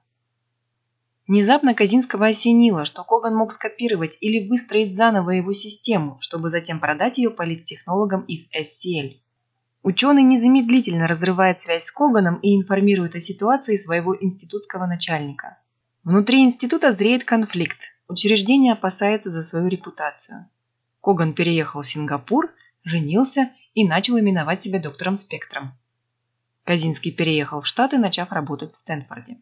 Внезапно 1.28 1.74
Казинского 1.74 2.28
осенило, 2.28 2.86
что 2.86 3.04
Коган 3.04 3.36
мог 3.36 3.54
скопировать 3.54 4.20
или 4.22 4.48
выстроить 4.48 4.96
заново 4.96 5.32
его 5.32 5.52
систему, 5.52 6.18
чтобы 6.20 6.52
затем 6.52 6.80
продать 6.80 7.18
ее 7.18 7.32
политтехнологам 7.32 8.22
из 8.26 8.52
SCL. 8.54 9.16
Ученый 9.86 10.24
незамедлительно 10.24 11.08
разрывает 11.08 11.62
связь 11.62 11.86
с 11.86 11.92
Коганом 11.92 12.36
и 12.40 12.56
информирует 12.58 13.16
о 13.16 13.22
ситуации 13.22 13.78
своего 13.78 14.18
институтского 14.20 14.86
начальника. 14.86 15.58
Внутри 16.04 16.44
института 16.44 16.92
зреет 16.92 17.24
конфликт. 17.24 17.94
Учреждение 18.10 18.74
опасается 18.74 19.30
за 19.30 19.44
свою 19.44 19.68
репутацию. 19.68 20.50
Коган 21.02 21.34
переехал 21.34 21.84
в 21.84 21.88
Сингапур– 21.88 22.52
женился 22.86 23.52
и 23.74 23.86
начал 23.86 24.18
именовать 24.18 24.64
себя 24.64 24.80
доктором 24.80 25.18
Спектром. 25.18 25.78
Казинский 26.64 27.12
переехал 27.12 27.62
в 27.62 27.68
Штаты, 27.68 27.98
начав 27.98 28.32
работать 28.32 28.72
в 28.72 28.76
Стэнфорде. 28.76 29.42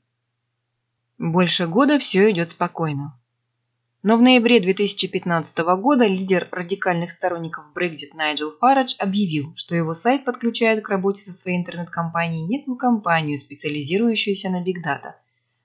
Больше 1.19 1.67
года 1.67 1.99
все 1.99 2.31
идет 2.31 2.51
спокойно. 2.51 3.19
Но 4.03 4.17
в 4.17 4.21
ноябре 4.21 4.59
2015 4.59 5.57
года 5.59 6.05
лидер 6.05 6.49
радикальных 6.51 7.09
сторонников 7.09 7.63
Brexit 7.73 8.13
Найджел 8.15 8.51
Фарадж 8.59 8.95
объявил, 8.99 9.53
что 9.55 9.75
его 9.75 9.93
сайт 9.93 10.25
подключает 10.25 10.83
к 10.83 10.89
работе 10.89 11.23
со 11.23 11.31
своей 11.31 11.57
интернет-компанией 11.57 12.43
некую 12.43 12.75
компанию, 12.75 13.37
специализирующуюся 13.37 14.49
на 14.49 14.61
Big 14.61 14.83
Data, 14.85 15.13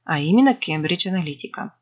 а 0.05 0.21
именно 0.21 0.51
Cambridge 0.51 1.13
Analytica. 1.13 1.73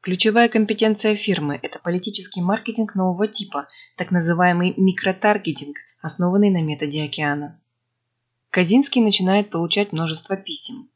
Ключевая 0.00 0.48
компетенция 0.48 1.14
фирмы– 1.14 1.60
это 1.62 1.78
политический 1.78 2.40
маркетинг 2.40 2.96
нового 2.96 3.28
типа, 3.28 3.68
так 3.96 4.10
называемый 4.10 4.74
микротаргетинг, 4.76 5.76
основанный 6.02 6.50
на 6.50 6.62
методе 6.62 7.04
океана. 7.04 7.60
Казинский 8.50 9.02
начинает 9.02 9.50
получать 9.50 9.92
множество 9.92 10.36
писем. 10.36 10.88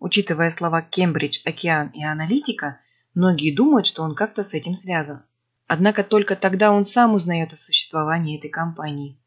Учитывая 0.00 0.50
слова 0.50 0.82
«Кембридж», 0.82 1.40
«Океан» 1.46 1.88
и 1.94 2.04
«Аналитика», 2.04 2.78
многие 3.18 3.50
думают, 3.50 3.86
что 3.86 4.04
он 4.04 4.14
как-то 4.14 4.44
с 4.44 4.54
этим 4.54 4.76
связан. 4.76 5.24
Однако 5.66 6.04
только 6.04 6.36
тогда 6.36 6.72
он 6.72 6.84
сам 6.84 7.14
узнает 7.14 7.52
о 7.52 7.56
существовании 7.56 8.38
этой 8.38 8.48
компании. 8.48 9.18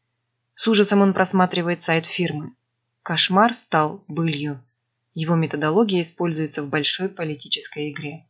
С 0.54 0.66
ужасом 0.66 1.02
он 1.02 1.12
просматривает 1.12 1.82
сайт 1.82 2.06
фирмы. 2.06 2.54
Кошмар 3.02 3.52
стал 3.52 4.02
былью. 4.08 4.64
Его 5.14 5.34
методология 5.34 6.00
используется 6.00 6.62
в 6.62 6.68
большой 6.68 7.10
политической 7.10 7.90
игре. 7.90 8.26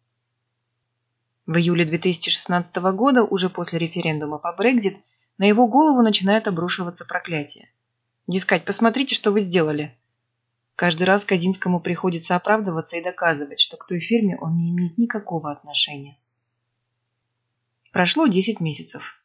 В 1.47 1.57
июле 1.57 1.85
2016 1.85 2.77
года, 2.77 3.23
уже 3.23 3.49
после 3.49 3.79
референдума 3.79 4.39
по 4.39 4.53
Брекзит, 4.53 4.97
на 5.39 5.45
его 5.45 5.69
голову 5.69 6.03
начинают 6.03 6.49
обрушиваться 6.49 7.05
проклятия. 7.05 7.69
Дескать, 8.27 8.65
посмотрите, 8.65 9.15
что 9.15 9.31
вы 9.31 9.39
сделали. 9.39 9.97
Каждый 10.77 11.05
раз 11.05 11.25
Казинскому 11.25 11.81
приходится 11.81 12.35
оправдываться 12.35 12.97
и 12.97 13.03
доказывать, 13.03 13.61
что 13.61 13.77
к 13.77 13.87
той 13.87 14.01
фирме 14.01 14.37
он 14.41 14.57
не 14.57 14.71
имеет 14.71 14.99
никакого 14.99 15.51
отношения. 15.53 16.17
Прошло 17.93 18.27
10 18.27 18.61
месяцев. 18.61 19.23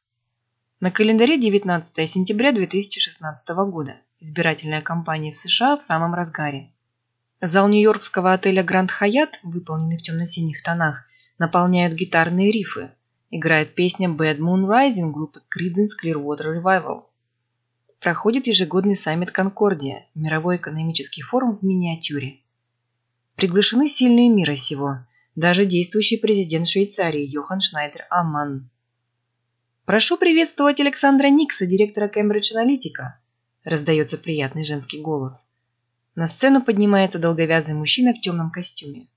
На 0.79 0.91
календаре 0.91 1.39
19 1.39 2.07
сентября 2.07 2.51
2016 2.51 3.49
года. 3.49 3.95
Избирательная 4.19 4.81
кампания 4.81 5.31
в 5.31 5.37
США 5.37 5.75
в 5.75 5.81
самом 5.81 6.13
разгаре. 6.13 6.71
Зал 7.41 7.67
нью-йоркского 7.67 8.33
отеля 8.33 8.63
Гранд 8.63 8.91
Хаят, 8.91 9.39
выполненный 9.41 9.97
в 9.97 10.03
темно-синих 10.03 10.61
тонах, 10.61 11.07
наполняют 11.39 11.93
гитарные 11.93 12.51
рифы. 12.51 12.91
Играет 13.31 13.73
песня 13.73 14.07
Bad 14.09 14.37
Moon 14.37 14.65
Rising 14.67 15.11
группы 15.11 15.41
Creedence 15.49 15.93
Clearwater 15.99 16.61
Revival. 16.61 17.05
Проходит 17.99 18.45
ежегодный 18.45 18.95
саммит 18.95 19.31
Конкордия, 19.31 20.05
мировой 20.13 20.57
экономический 20.57 21.23
форум 21.23 21.57
в 21.57 21.65
миниатюре. 21.65 22.39
Приглашены 23.35 23.89
сильные 23.89 24.29
мира 24.29 24.55
сего, 24.55 24.99
даже 25.35 25.65
действующий 25.65 26.17
президент 26.17 26.67
Швейцарии 26.67 27.25
Йохан 27.25 27.59
Шнайдер 27.59 28.05
Амман. 28.11 28.69
«Прошу 29.85 30.17
приветствовать 30.17 30.79
Александра 30.79 31.27
Никса, 31.27 31.65
директора 31.65 32.07
Кембридж 32.07 32.53
Аналитика», 32.55 33.19
раздается 33.63 34.19
приятный 34.19 34.63
женский 34.63 35.01
голос. 35.01 35.51
На 36.13 36.27
сцену 36.27 36.61
поднимается 36.61 37.17
долговязый 37.17 37.73
мужчина 37.73 38.13
в 38.13 38.21
темном 38.21 38.51
костюме. 38.51 39.07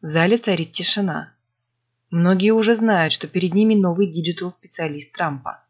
В 0.00 0.06
зале 0.06 0.38
царит 0.38 0.72
тишина. 0.72 1.34
Многие 2.10 2.52
уже 2.52 2.74
знают, 2.74 3.12
что 3.12 3.28
перед 3.28 3.52
ними 3.52 3.74
новый 3.74 4.06
digital-специалист 4.06 5.12
Трампа. 5.12 5.62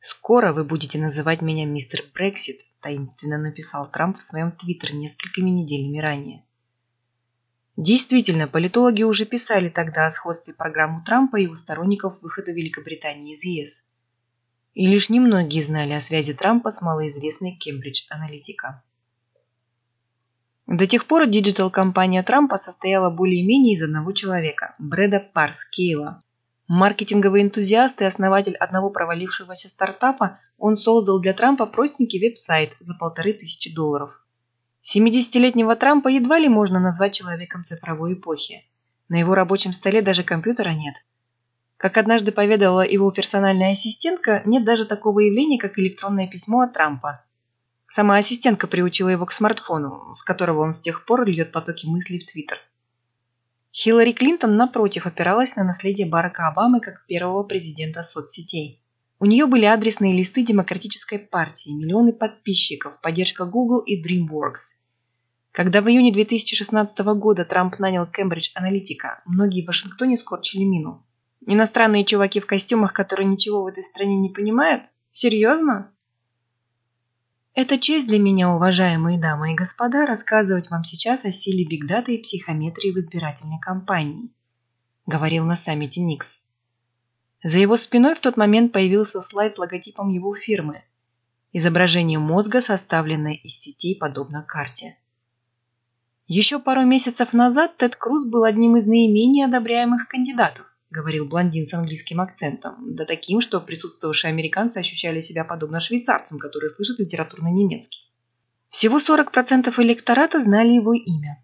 «Скоро 0.00 0.52
вы 0.52 0.64
будете 0.64 0.98
называть 0.98 1.42
меня 1.42 1.66
мистер 1.66 2.04
Брексит», 2.14 2.60
таинственно 2.80 3.38
написал 3.38 3.90
Трамп 3.90 4.18
в 4.18 4.22
своем 4.22 4.52
твиттере 4.52 4.94
несколькими 4.96 5.50
неделями 5.50 5.98
ранее. 5.98 6.44
Действительно, 7.76 8.48
политологи 8.48 9.04
уже 9.04 9.24
писали 9.24 9.68
тогда 9.68 10.06
о 10.06 10.10
сходстве 10.10 10.54
программы 10.54 11.02
Трампа 11.04 11.36
и 11.36 11.44
его 11.44 11.54
сторонников 11.54 12.20
выхода 12.22 12.50
Великобритании 12.52 13.34
из 13.34 13.44
ЕС. 13.44 13.88
И 14.74 14.86
лишь 14.86 15.10
немногие 15.10 15.62
знали 15.62 15.92
о 15.92 16.00
связи 16.00 16.34
Трампа 16.34 16.70
с 16.70 16.82
малоизвестной 16.82 17.52
Cambridge 17.56 18.06
Analytica. 18.10 18.82
До 20.66 20.86
тех 20.86 21.06
пор 21.06 21.26
digital-кампания 21.26 22.22
Трампа 22.22 22.58
состояла 22.58 23.10
более-менее 23.10 23.74
из 23.74 23.82
одного 23.82 24.12
человека– 24.12 24.74
Брэда 24.78 25.20
Парскейла. 25.32 26.20
Маркетинговый 26.68 27.42
энтузиаст 27.42 28.00
и 28.00 28.04
основатель 28.04 28.54
одного 28.54 28.90
провалившегося 28.90 29.68
стартапа, 29.68 30.38
он 30.58 30.76
создал 30.76 31.20
для 31.20 31.32
Трампа 31.32 31.66
простенький 31.66 32.20
веб-сайт 32.20 32.76
за 32.78 32.94
полторы 32.94 33.32
тысячи 33.32 33.74
долларов. 33.74 34.24
70-летнего 34.82 35.74
Трампа 35.74 36.08
едва 36.08 36.38
ли 36.38 36.48
можно 36.48 36.78
назвать 36.78 37.14
человеком 37.14 37.64
цифровой 37.64 38.14
эпохи. 38.14 38.64
На 39.08 39.18
его 39.18 39.34
рабочем 39.34 39.72
столе 39.72 40.02
даже 40.02 40.22
компьютера 40.22 40.70
нет. 40.70 40.94
Как 41.76 41.96
однажды 41.96 42.30
поведала 42.32 42.86
его 42.86 43.10
персональная 43.10 43.72
ассистентка, 43.72 44.42
нет 44.44 44.64
даже 44.64 44.84
такого 44.84 45.20
явления, 45.20 45.58
как 45.58 45.78
электронное 45.78 46.28
письмо 46.28 46.60
от 46.60 46.74
Трампа– 46.74 47.24
Сама 47.90 48.18
ассистентка 48.18 48.66
приучила 48.66 49.08
его 49.08 49.24
к 49.24 49.32
смартфону, 49.32 50.14
с 50.14 50.22
которого 50.22 50.60
он 50.60 50.74
с 50.74 50.80
тех 50.80 51.06
пор 51.06 51.24
льет 51.24 51.52
потоки 51.52 51.86
мыслей 51.86 52.18
в 52.18 52.26
Твиттер. 52.26 52.58
Хиллари 53.78 54.10
Клинтон, 54.10 54.56
напротив, 54.56 55.06
опиралась 55.06 55.54
на 55.54 55.62
наследие 55.62 56.08
Барака 56.08 56.48
Обамы 56.48 56.80
как 56.80 57.06
первого 57.06 57.44
президента 57.44 58.02
соцсетей. 58.02 58.82
У 59.20 59.24
нее 59.24 59.46
были 59.46 59.66
адресные 59.66 60.16
листы 60.16 60.44
Демократической 60.44 61.20
партии, 61.20 61.70
миллионы 61.70 62.12
подписчиков, 62.12 63.00
поддержка 63.00 63.44
Google 63.44 63.78
и 63.78 64.02
DreamWorks. 64.02 64.82
Когда 65.52 65.80
в 65.80 65.88
июне 65.88 66.12
2016 66.12 66.98
года 67.20 67.44
Трамп 67.44 67.78
нанял 67.78 68.06
Cambridge 68.06 68.50
Analytica, 68.60 69.20
многие 69.26 69.62
в 69.62 69.68
Вашингтоне 69.68 70.16
скорчили 70.16 70.64
мину. 70.64 71.06
Иностранные 71.46 72.04
чуваки 72.04 72.40
в 72.40 72.46
костюмах, 72.46 72.92
которые 72.92 73.28
ничего 73.28 73.62
в 73.62 73.68
этой 73.68 73.84
стране 73.84 74.16
не 74.16 74.30
понимают? 74.30 74.82
Серьезно? 75.12 75.92
Это 77.60 77.76
честь 77.76 78.06
для 78.06 78.20
меня, 78.20 78.54
уважаемые 78.54 79.18
дамы 79.18 79.50
и 79.50 79.56
господа, 79.56 80.06
рассказывать 80.06 80.70
вам 80.70 80.84
сейчас 80.84 81.24
о 81.24 81.32
силе 81.32 81.64
бигдата 81.64 82.12
и 82.12 82.18
психометрии 82.18 82.92
в 82.92 82.98
избирательной 82.98 83.58
кампании, 83.58 84.30
говорил 85.06 85.44
на 85.44 85.56
саммите 85.56 86.00
Никс. 86.00 86.38
За 87.42 87.58
его 87.58 87.76
спиной 87.76 88.14
в 88.14 88.20
тот 88.20 88.36
момент 88.36 88.70
появился 88.70 89.20
слайд 89.22 89.54
с 89.54 89.58
логотипом 89.58 90.08
его 90.10 90.36
фирмы. 90.36 90.84
Изображение 91.52 92.20
мозга, 92.20 92.60
составленное 92.60 93.34
из 93.34 93.58
сетей, 93.58 93.96
подобно 93.96 94.44
карте. 94.44 94.96
Еще 96.28 96.60
пару 96.60 96.84
месяцев 96.84 97.32
назад 97.32 97.76
Тед 97.76 97.96
Круз 97.96 98.30
был 98.30 98.44
одним 98.44 98.76
из 98.76 98.86
наименее 98.86 99.46
одобряемых 99.46 100.06
кандидатов 100.06 100.67
говорил 100.90 101.26
блондин 101.26 101.66
с 101.66 101.74
английским 101.74 102.20
акцентом, 102.20 102.76
да 102.94 103.04
таким, 103.04 103.40
что 103.40 103.60
присутствовавшие 103.60 104.30
американцы 104.30 104.78
ощущали 104.78 105.20
себя 105.20 105.44
подобно 105.44 105.80
швейцарцам, 105.80 106.38
которые 106.38 106.70
слышат 106.70 106.98
литературный 106.98 107.52
немецкий. 107.52 108.10
Всего 108.70 108.98
40% 108.98 109.72
электората 109.82 110.40
знали 110.40 110.68
его 110.70 110.92
имя. 110.94 111.42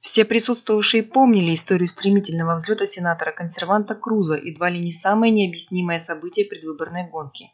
Все 0.00 0.24
присутствовавшие 0.24 1.02
помнили 1.02 1.54
историю 1.54 1.88
стремительного 1.88 2.56
взлета 2.56 2.84
сенатора-консерванта 2.84 3.94
Круза, 3.94 4.36
едва 4.36 4.68
ли 4.68 4.78
не 4.78 4.92
самое 4.92 5.32
необъяснимое 5.32 5.98
событие 5.98 6.46
предвыборной 6.46 7.08
гонки. 7.08 7.50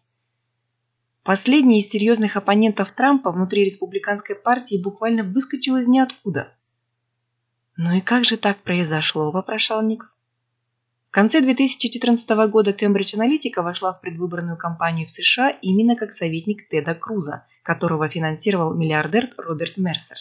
Последний 1.22 1.78
из 1.78 1.88
серьезных 1.88 2.36
оппонентов 2.36 2.90
Трампа 2.92 3.30
внутри 3.30 3.64
республиканской 3.64 4.34
партии 4.34 4.82
буквально 4.82 5.22
выскочил 5.22 5.76
из 5.76 5.86
ниоткуда. 5.86 6.52
«Ну 7.76 7.94
и 7.96 8.00
как 8.00 8.24
же 8.24 8.36
так 8.36 8.58
произошло?»– 8.62 9.30
вопрошал 9.32 9.82
Никс. 9.82 10.19
В 11.10 11.12
конце 11.12 11.40
2014 11.40 12.30
года 12.48 12.70
Cambridge 12.70 13.18
Analytica 13.18 13.62
вошла 13.62 13.92
в 13.92 14.00
предвыборную 14.00 14.56
кампанию 14.56 15.08
в 15.08 15.10
США 15.10 15.50
именно 15.50 15.96
как 15.96 16.12
советник 16.12 16.68
Теда 16.68 16.94
Круза, 16.94 17.44
которого 17.64 18.08
финансировал 18.08 18.74
миллиардер 18.74 19.28
Роберт 19.36 19.76
Мерсер. 19.76 20.18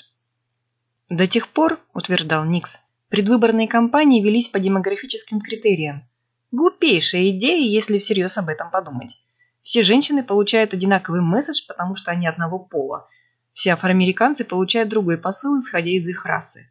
До 1.07 1.27
тех 1.27 1.49
пор, 1.49 1.79
утверждал 1.93 2.43
Никс, 2.43 2.79
предвыборные 3.09 3.67
кампании 3.67 4.19
велись 4.19 4.49
по 4.49 4.57
демографическим 4.57 5.41
критериям. 5.41 6.09
Глупейшая 6.51 7.29
идея, 7.29 7.69
если 7.69 7.99
всерьез 7.99 8.39
об 8.39 8.49
этом 8.49 8.71
подумать. 8.71 9.21
Все 9.61 9.83
женщины 9.83 10.23
получают 10.23 10.73
одинаковый 10.73 11.21
месседж, 11.21 11.67
потому 11.67 11.93
что 11.93 12.09
они 12.09 12.25
одного 12.25 12.57
пола. 12.57 13.07
Все 13.53 13.73
афроамериканцы 13.73 14.43
получают 14.43 14.89
другой 14.89 15.19
посыл, 15.19 15.59
исходя 15.59 15.91
из 15.91 16.07
их 16.07 16.25
расы. 16.25 16.67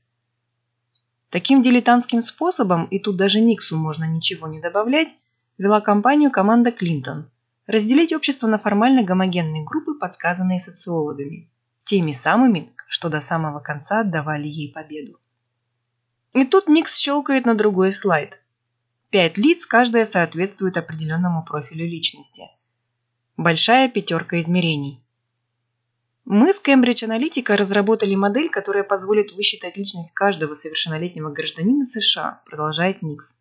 Таким 1.30 1.60
дилетантским 1.60 2.22
способом, 2.22 2.86
и 2.86 2.98
тут 2.98 3.16
даже 3.16 3.40
Никсу 3.40 3.76
можно 3.76 4.04
ничего 4.04 4.48
не 4.48 4.60
добавлять, 4.60 5.14
вела 5.58 5.80
кампанию 5.80 6.30
команда 6.30 6.72
Клинтон. 6.72 7.30
Разделить 7.66 8.14
общество 8.14 8.46
на 8.46 8.56
формально 8.56 9.02
гомогенные 9.02 9.64
группы, 9.64 9.94
подсказанные 9.94 10.58
социологами. 10.58 11.50
Теми 11.84 12.12
самыми, 12.12 12.72
что 12.88 13.10
до 13.10 13.20
самого 13.20 13.60
конца 13.60 14.00
отдавали 14.00 14.48
ей 14.48 14.72
победу. 14.72 15.18
И 16.32 16.44
тут 16.44 16.66
Никс 16.66 16.96
щелкает 16.96 17.44
на 17.44 17.54
другой 17.54 17.92
слайд. 17.92 18.42
Пять 19.10 19.36
лиц, 19.36 19.66
каждая 19.66 20.06
соответствует 20.06 20.78
определенному 20.78 21.44
профилю 21.44 21.86
личности. 21.86 22.44
Большая 23.36 23.88
пятерка 23.88 24.40
измерений. 24.40 25.00
Мы 26.30 26.52
в 26.52 26.60
Cambridge 26.60 27.08
Analytica 27.08 27.56
разработали 27.56 28.14
модель, 28.14 28.50
которая 28.50 28.84
позволит 28.84 29.32
высчитать 29.32 29.78
личность 29.78 30.12
каждого 30.12 30.52
совершеннолетнего 30.52 31.30
гражданина 31.30 31.86
США, 31.86 32.42
продолжает 32.44 33.00
Никс. 33.00 33.40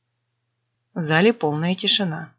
В 0.94 1.02
зале 1.02 1.34
полная 1.34 1.76
тишина. 1.76 2.34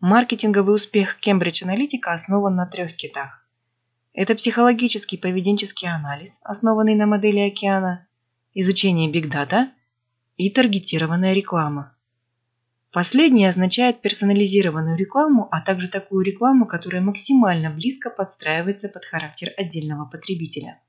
Маркетинговый 0.00 0.74
успех 0.74 1.18
Cambridge 1.20 1.62
Analytica 1.62 2.14
основан 2.14 2.54
на 2.54 2.64
трех 2.64 2.96
китах. 2.96 3.46
Это 4.14 4.34
психологический 4.34 5.18
поведенческий 5.18 5.88
анализ, 5.88 6.40
основанный 6.44 6.94
на 6.94 7.04
модели 7.04 7.40
океана, 7.40 8.08
изучение 8.54 9.10
бигдата 9.10 9.70
и 10.38 10.48
таргетированная 10.48 11.34
реклама. 11.34 11.93
Последнее 12.94 13.48
означает 13.48 14.02
персонализированную 14.02 14.96
рекламу, 14.96 15.48
а 15.50 15.60
также 15.60 15.88
такую 15.88 16.24
рекламу, 16.24 16.64
которая 16.64 17.02
максимально 17.02 17.68
близко 17.68 18.08
подстраивается 18.08 18.88
под 18.88 19.04
характер 19.04 19.50
отдельного 19.56 20.04
потребителя. 20.04 20.80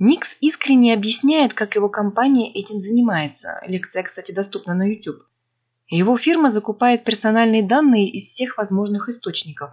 Никс 0.00 0.36
искренне 0.40 0.92
объясняет, 0.92 1.54
как 1.54 1.76
его 1.76 1.88
компания 1.88 2.52
этим 2.52 2.80
занимается. 2.80 3.62
Лекция, 3.64 4.02
кстати, 4.02 4.32
доступна 4.32 4.74
на 4.74 4.82
YouTube. 4.82 5.22
Его 5.86 6.16
фирма 6.16 6.50
закупает 6.50 7.04
персональные 7.04 7.62
данные 7.62 8.10
из 8.10 8.32
всех 8.32 8.58
возможных 8.58 9.08
источников. 9.08 9.70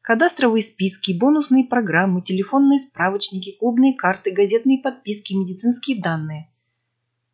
Кадастровые 0.00 0.62
списки, 0.62 1.10
бонусные 1.10 1.64
программы, 1.64 2.22
телефонные 2.22 2.78
справочники, 2.78 3.56
клубные 3.58 3.94
карты, 3.94 4.30
газетные 4.30 4.78
подписки, 4.78 5.34
медицинские 5.34 6.00
данные. 6.00 6.51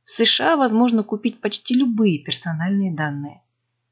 В 0.09 0.11
США 0.11 0.57
возможно 0.57 1.03
купить 1.03 1.39
почти 1.39 1.75
любые 1.75 2.19
персональные 2.19 2.95
данные. 2.95 3.43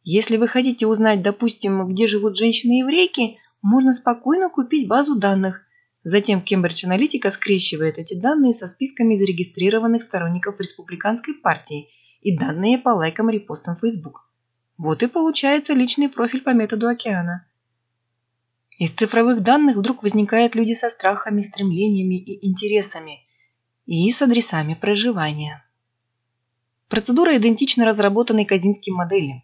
Если 0.03 0.39
вы 0.39 0.49
хотите 0.49 0.87
узнать, 0.87 1.21
допустим, 1.21 1.87
где 1.89 2.07
живут 2.07 2.39
женщины-еврейки, 2.39 3.37
можно 3.61 3.93
спокойно 3.93 4.49
купить 4.49 4.89
базу 4.89 5.17
данных. 5.17 5.61
Затем 6.05 6.41
Cambridge 6.43 6.89
Analytica 6.89 7.29
скрещивает 7.31 7.99
эти 7.99 8.19
данные 8.19 8.55
со 8.55 8.67
списками 8.67 9.15
зарегистрированных 9.15 10.03
сторонников 10.03 10.59
республиканской 10.59 11.35
партии 11.35 11.91
и 12.23 12.35
данные 12.35 12.79
по 12.79 12.95
лайкам 12.95 13.29
и 13.29 13.35
репостам 13.35 13.77
в 13.77 13.81
Facebook. 13.81 14.31
Вот 14.79 15.03
и 15.03 15.09
получается 15.09 15.75
личный 15.75 16.09
профиль 16.09 16.41
по 16.41 16.55
методу 16.55 16.89
океана. 16.89 17.47
Из 18.79 18.91
цифровых 18.91 19.43
данных 19.43 19.77
вдруг 19.77 20.03
возникают 20.03 20.55
люди 20.55 20.73
со 20.73 20.89
страхами, 20.89 21.43
стремлениями 21.43 22.15
и 22.15 22.49
интересами, 22.49 23.21
и 23.85 24.11
с 24.11 24.23
адресами 24.23 24.73
проживания. 24.73 25.66
Процедура 26.89 27.37
идентична 27.37 27.85
разработанной 27.85 28.45
Казинским 28.45 28.95
модели. 28.95 29.43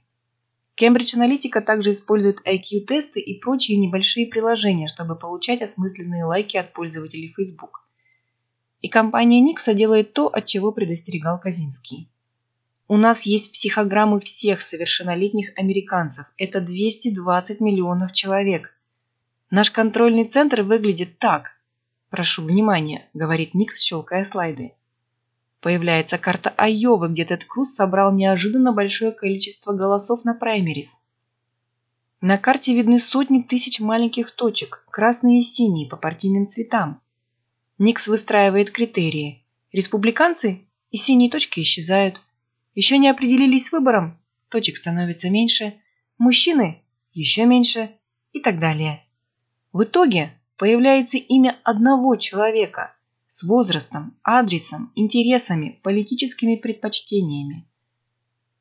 Cambridge 0.81 1.18
Analytica 1.18 1.61
также 1.61 1.90
использует 1.90 2.38
IQ-тесты 2.46 3.18
и 3.18 3.40
прочие 3.40 3.78
небольшие 3.78 4.28
приложения, 4.28 4.87
чтобы 4.87 5.16
получать 5.16 5.61
осмысленные 5.61 6.24
лайки 6.24 6.57
от 6.57 6.72
пользователей 6.72 7.35
Facebook. 7.37 7.83
И 8.81 8.88
компания 8.88 9.40
Никса 9.40 9.74
делает 9.74 10.12
то, 10.12 10.28
от 10.28 10.46
чего 10.46 10.70
предостерегал 10.70 11.40
Казинский. 11.40 12.09
У 12.87 12.96
нас 12.96 13.26
есть 13.26 13.50
психограммы 13.50 14.20
всех 14.20 14.62
совершеннолетних 14.62 15.52
американцев. 15.57 16.26
Это 16.37 16.61
220 16.61 17.61
миллионов 17.61 18.12
человек. 18.12 18.70
Наш 19.50 19.72
контрольный 19.72 20.24
центр 20.24 20.62
выглядит 20.62 21.18
так. 21.18 21.50
Прошу 22.09 22.42
внимания, 22.42 23.09
говорит 23.14 23.55
Никс, 23.55 23.81
щелкая 23.81 24.22
слайды. 24.22 24.74
Появляется 25.62 26.18
карта 26.18 26.53
Айовы, 26.57 27.09
где 27.09 27.25
Тед 27.25 27.44
Круз 27.44 27.72
собрал 27.72 28.12
неожиданно 28.12 28.72
большое 28.72 29.12
количество 29.12 29.72
голосов 29.72 30.25
на 30.25 30.35
праймерис. 30.35 31.07
На 32.20 32.37
карте 32.37 32.75
видны 32.75 32.98
сотни 32.98 33.42
тысяч 33.42 33.79
маленьких 33.79 34.33
точек, 34.33 34.85
красные 34.90 35.38
и 35.38 35.42
синие, 35.42 35.88
по 35.88 35.96
партийным 35.96 36.48
цветам. 36.48 37.01
Никс 37.79 38.09
выстраивает 38.09 38.72
критерии. 38.72 39.44
Республиканцы 39.70 40.66
и 40.90 40.96
синие 40.96 41.31
точки 41.31 41.61
исчезают. 41.61 42.20
Еще 42.75 42.98
не 42.98 43.09
определились 43.09 43.66
с 43.66 43.72
выбором, 43.72 44.18
точек 44.48 44.77
становится 44.77 45.31
меньше. 45.31 45.75
Мужчины 46.18 46.83
еще 47.12 47.46
меньше 47.46 47.88
и 48.33 48.40
так 48.40 48.59
далее. 48.59 49.05
В 49.72 49.85
итоге 49.85 50.33
появляется 50.57 51.18
имя 51.18 51.57
одного 51.62 52.16
человека– 52.16 52.96
с 53.32 53.44
возрастом, 53.44 54.14
адресом, 54.22 54.92
интересами, 54.94 55.80
политическими 55.82 56.56
предпочтениями. 56.56 57.66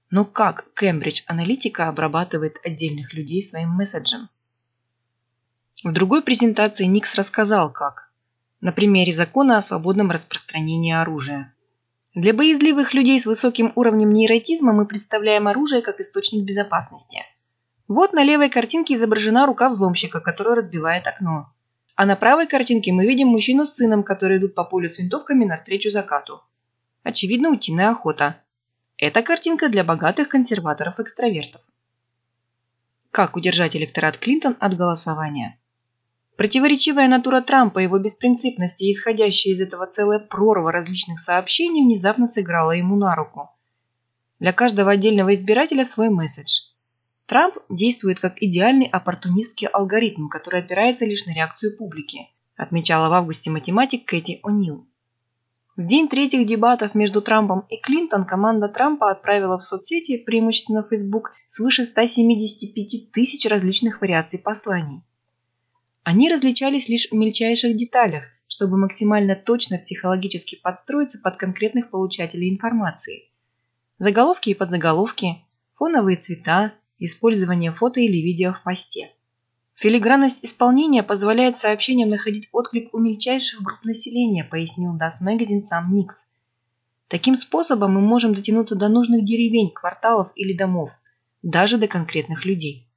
Но 0.10 0.24
как 0.24 0.74
Кембридж 0.76 1.24
Аналитика 1.28 1.90
обрабатывает 1.90 2.58
отдельных 2.64 3.14
людей 3.14 3.42
своим 3.42 3.72
месседжем? 3.72 4.30
В 5.84 5.92
другой 5.92 6.22
презентации 6.22 6.86
Никс 6.86 7.16
рассказал, 7.16 7.74
как. 7.74 8.14
На 8.62 8.72
примере 8.72 9.12
закона 9.12 9.58
о 9.58 9.62
свободном 9.62 10.10
распространении 10.10 10.94
оружия. 10.94 11.54
Для 12.16 12.34
боязливых 12.34 12.94
людей 12.94 13.20
с 13.20 13.26
высоким 13.26 13.74
уровнем 13.76 14.14
нейротизма 14.14 14.72
мы 14.72 14.86
представляем 14.86 15.50
оружие 15.50 15.82
как 15.82 16.00
источник 16.00 16.46
безопасности. 16.46 17.24
Вот 17.90 18.14
на 18.14 18.24
левой 18.24 18.50
картинке 18.50 18.94
изображена 18.94 19.46
рука 19.48 19.68
взломщика, 19.68 20.22
который 20.22 20.56
разбивает 20.56 21.08
окно. 21.08 21.52
А 21.96 22.06
на 22.06 22.16
правой 22.16 22.48
картинке 22.48 22.92
мы 22.92 23.06
видим 23.06 23.28
мужчину 23.28 23.66
с 23.66 23.74
сыном, 23.74 24.04
которые 24.04 24.40
идут 24.40 24.56
по 24.56 24.64
полю 24.64 24.88
с 24.88 25.00
винтовками 25.00 25.46
навстречу 25.46 25.90
закату. 25.90 26.42
Очевидно, 27.04 27.50
утиная 27.50 27.92
охота. 27.92 28.42
Это 28.98 29.22
картинка 29.24 29.70
для 29.70 29.84
богатых 29.84 30.30
консерваторов-экстравертов. 30.30 31.62
Как 33.12 33.36
удержать 33.36 33.76
электорат 33.76 34.18
Клинтон 34.18 34.56
от 34.60 34.76
голосования? 34.78 35.60
Противоречивая 36.38 37.08
натура 37.08 37.42
Трампа, 37.42 37.80
его 37.80 38.00
беспринципность 38.00 38.82
и 38.82 38.90
исходящая 38.90 39.54
из 39.54 39.62
этого 39.62 39.86
целая 39.86 40.20
прорва 40.20 40.72
различных 40.72 41.20
сообщений 41.20 41.84
внезапно 41.84 42.26
сыграла 42.26 42.72
ему 42.72 42.96
на 42.96 43.14
руку. 43.14 43.52
Для 44.40 44.54
каждого 44.54 44.92
отдельного 44.92 45.34
избирателя 45.34 45.84
свой 45.84 46.10
месседж. 46.10 46.71
Трамп 47.32 47.56
действует 47.70 48.20
как 48.20 48.44
идеальный 48.44 48.88
оппортунистский 48.88 49.68
алгоритм, 49.68 50.28
который 50.28 50.60
опирается 50.60 51.06
лишь 51.06 51.26
на 51.26 51.34
реакцию 51.34 51.78
публики, 51.78 52.28
отмечала 52.58 53.08
в 53.08 53.14
августе 53.14 53.50
математик 53.50 54.04
Кэти 54.04 54.42
О'Нил. 54.44 54.84
В 55.78 55.86
день 55.86 56.10
третьих 56.10 56.46
дебатов 56.46 56.94
между 56.94 57.22
Трампом 57.22 57.66
и 57.70 57.78
Клинтон 57.78 58.26
команда 58.26 58.68
Трампа 58.68 59.10
отправила 59.10 59.58
в 59.58 59.64
соцсети, 59.64 60.18
преимущественно 60.18 60.84
Facebook, 60.84 61.32
свыше 61.48 61.86
175 61.86 63.14
тысяч 63.14 63.50
различных 63.50 64.02
вариаций 64.02 64.38
посланий. 64.38 65.02
Они 66.04 66.28
различались 66.30 66.90
лишь 66.90 67.08
в 67.12 67.14
мельчайших 67.14 67.78
деталях, 67.78 68.26
чтобы 68.48 68.78
максимально 68.78 69.38
точно 69.38 69.78
психологически 69.78 70.60
подстроиться 70.62 71.18
под 71.18 71.38
конкретных 71.38 71.92
получателей 71.92 72.50
информации. 72.54 73.32
Заголовки 74.00 74.50
и 74.50 74.54
подзаголовки, 74.54 75.38
фоновые 75.76 76.18
цвета, 76.18 76.74
использование 77.02 77.72
фото 77.72 78.00
или 78.00 78.18
видео 78.18 78.54
в 78.54 78.62
посте. 78.64 79.12
Филигранность 79.74 80.44
исполнения 80.44 81.02
позволяет 81.02 81.58
сообщениям 81.58 82.10
находить 82.10 82.50
отклик 82.54 82.94
у 82.94 83.00
мельчайших 83.00 83.62
групп 83.64 83.84
населения, 83.84 84.44
пояснил 84.44 84.96
Das 84.96 85.14
Magazine 85.22 85.64
сам 85.64 85.94
Никс. 85.94 86.32
Таким 87.08 87.36
способом 87.36 87.96
мы 87.96 88.02
можем 88.02 88.36
дотянуться 88.36 88.76
до 88.76 88.88
нужных 88.88 89.26
деревень, 89.26 89.72
кварталов 89.72 90.32
или 90.36 90.54
домов, 90.54 90.92
даже 91.42 91.78
до 91.78 91.88
конкретных 91.88 92.46
людей. 92.46 92.88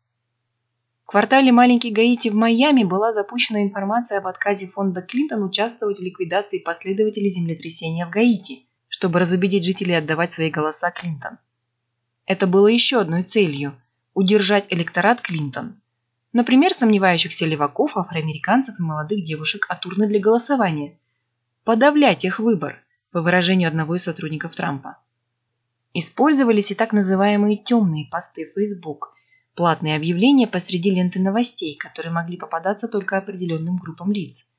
В 1.04 1.06
квартале 1.06 1.52
Маленький 1.52 1.90
Гаити 1.90 2.28
в 2.28 2.34
Майами 2.34 2.84
была 2.84 3.12
запущена 3.14 3.62
информация 3.62 4.18
об 4.18 4.26
отказе 4.26 4.66
фонда 4.66 5.00
Клинтон 5.00 5.42
участвовать 5.42 5.98
в 5.98 6.02
ликвидации 6.02 6.58
последователей 6.58 7.30
землетрясения 7.30 8.06
в 8.06 8.10
Гаити, 8.10 8.66
чтобы 8.88 9.18
разубедить 9.18 9.64
жителей 9.64 9.94
отдавать 9.94 10.34
свои 10.34 10.50
голоса 10.50 10.90
Клинтон. 10.90 11.38
Это 12.26 12.46
было 12.46 12.68
еще 12.68 13.00
одной 13.00 13.22
целью– 13.22 13.74
удержать 14.14 14.66
электорат 14.70 15.20
Клинтон– 15.20 15.80
Например, 16.34 16.74
сомневающихся 16.74 17.46
леваков, 17.46 17.96
афроамериканцев 17.96 18.80
и 18.80 18.82
молодых 18.82 19.22
девушек 19.22 19.66
от 19.68 19.86
урны 19.86 20.08
для 20.08 20.18
голосования. 20.18 20.98
Подавлять 21.62 22.24
их 22.24 22.40
выбор, 22.40 22.82
по 23.12 23.22
выражению 23.22 23.68
одного 23.68 23.94
из 23.94 24.02
сотрудников 24.02 24.56
Трампа. 24.56 24.98
Использовались 25.92 26.72
и 26.72 26.74
так 26.74 26.92
называемые 26.92 27.56
темные 27.56 28.08
посты 28.10 28.50
Facebook, 28.52 29.14
платные 29.54 29.94
объявления 29.94 30.48
посреди 30.48 30.90
ленты 30.90 31.20
новостей, 31.20 31.76
которые 31.76 32.12
могли 32.12 32.36
попадаться 32.36 32.88
только 32.88 33.16
определенным 33.16 33.76
группам 33.76 34.10
лиц. 34.10 34.50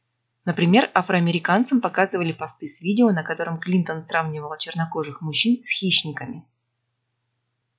Например, 0.46 0.90
афроамериканцам 0.94 1.82
показывали 1.82 2.32
посты 2.32 2.70
с 2.70 2.82
видео, 2.82 3.12
на 3.12 3.24
котором 3.24 3.60
Клинтон 3.60 4.06
сравнивала 4.08 4.58
чернокожих 4.58 5.20
мужчин 5.20 5.62
с 5.62 5.70
хищниками. 5.72 6.46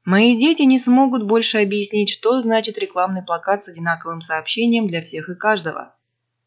Мои 0.06 0.38
дети 0.38 0.62
не 0.62 0.78
смогут 0.78 1.24
больше 1.24 1.58
объяснить, 1.58 2.10
что 2.10 2.40
значит 2.40 2.78
рекламный 2.78 3.22
плакат 3.22 3.64
с 3.64 3.68
одинаковым 3.68 4.20
сообщением 4.20 4.86
для 4.86 5.02
всех 5.02 5.28
и 5.28 5.34
каждого. 5.34 5.96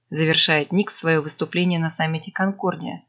Завершает 0.10 0.72
Никс 0.72 0.96
свое 0.96 1.20
выступление 1.20 1.78
на 1.78 1.90
саммите 1.90 2.32
Конкордия. 2.32 3.04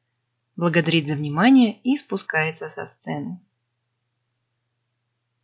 Благодарит 0.57 1.07
за 1.07 1.15
внимание 1.15 1.79
и 1.85 1.97
спускается 1.97 2.69
со 2.69 2.85
сцены. 2.85 3.41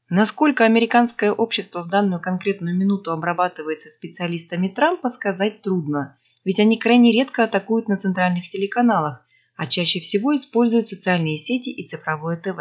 Насколько 0.09 0.65
американское 0.65 1.31
общество 1.31 1.85
в 1.85 1.89
данную 1.89 2.21
конкретную 2.21 2.77
минуту 2.77 3.13
обрабатывается 3.13 3.91
специалистами 3.91 4.67
Трампа, 4.67 5.09
сказать 5.09 5.63
трудно, 5.63 6.19
ведь 6.45 6.59
они 6.59 6.79
крайне 6.79 7.13
редко 7.13 7.45
атакуют 7.45 7.87
на 7.87 7.97
центральных 7.97 8.51
телеканалах, 8.51 9.25
а 9.55 9.69
чаще 9.69 10.01
всего 10.01 10.35
используют 10.35 10.89
социальные 10.89 11.39
сети 11.39 11.71
и 11.71 11.87
цифровое 11.87 12.39
ТВ. 12.39 12.59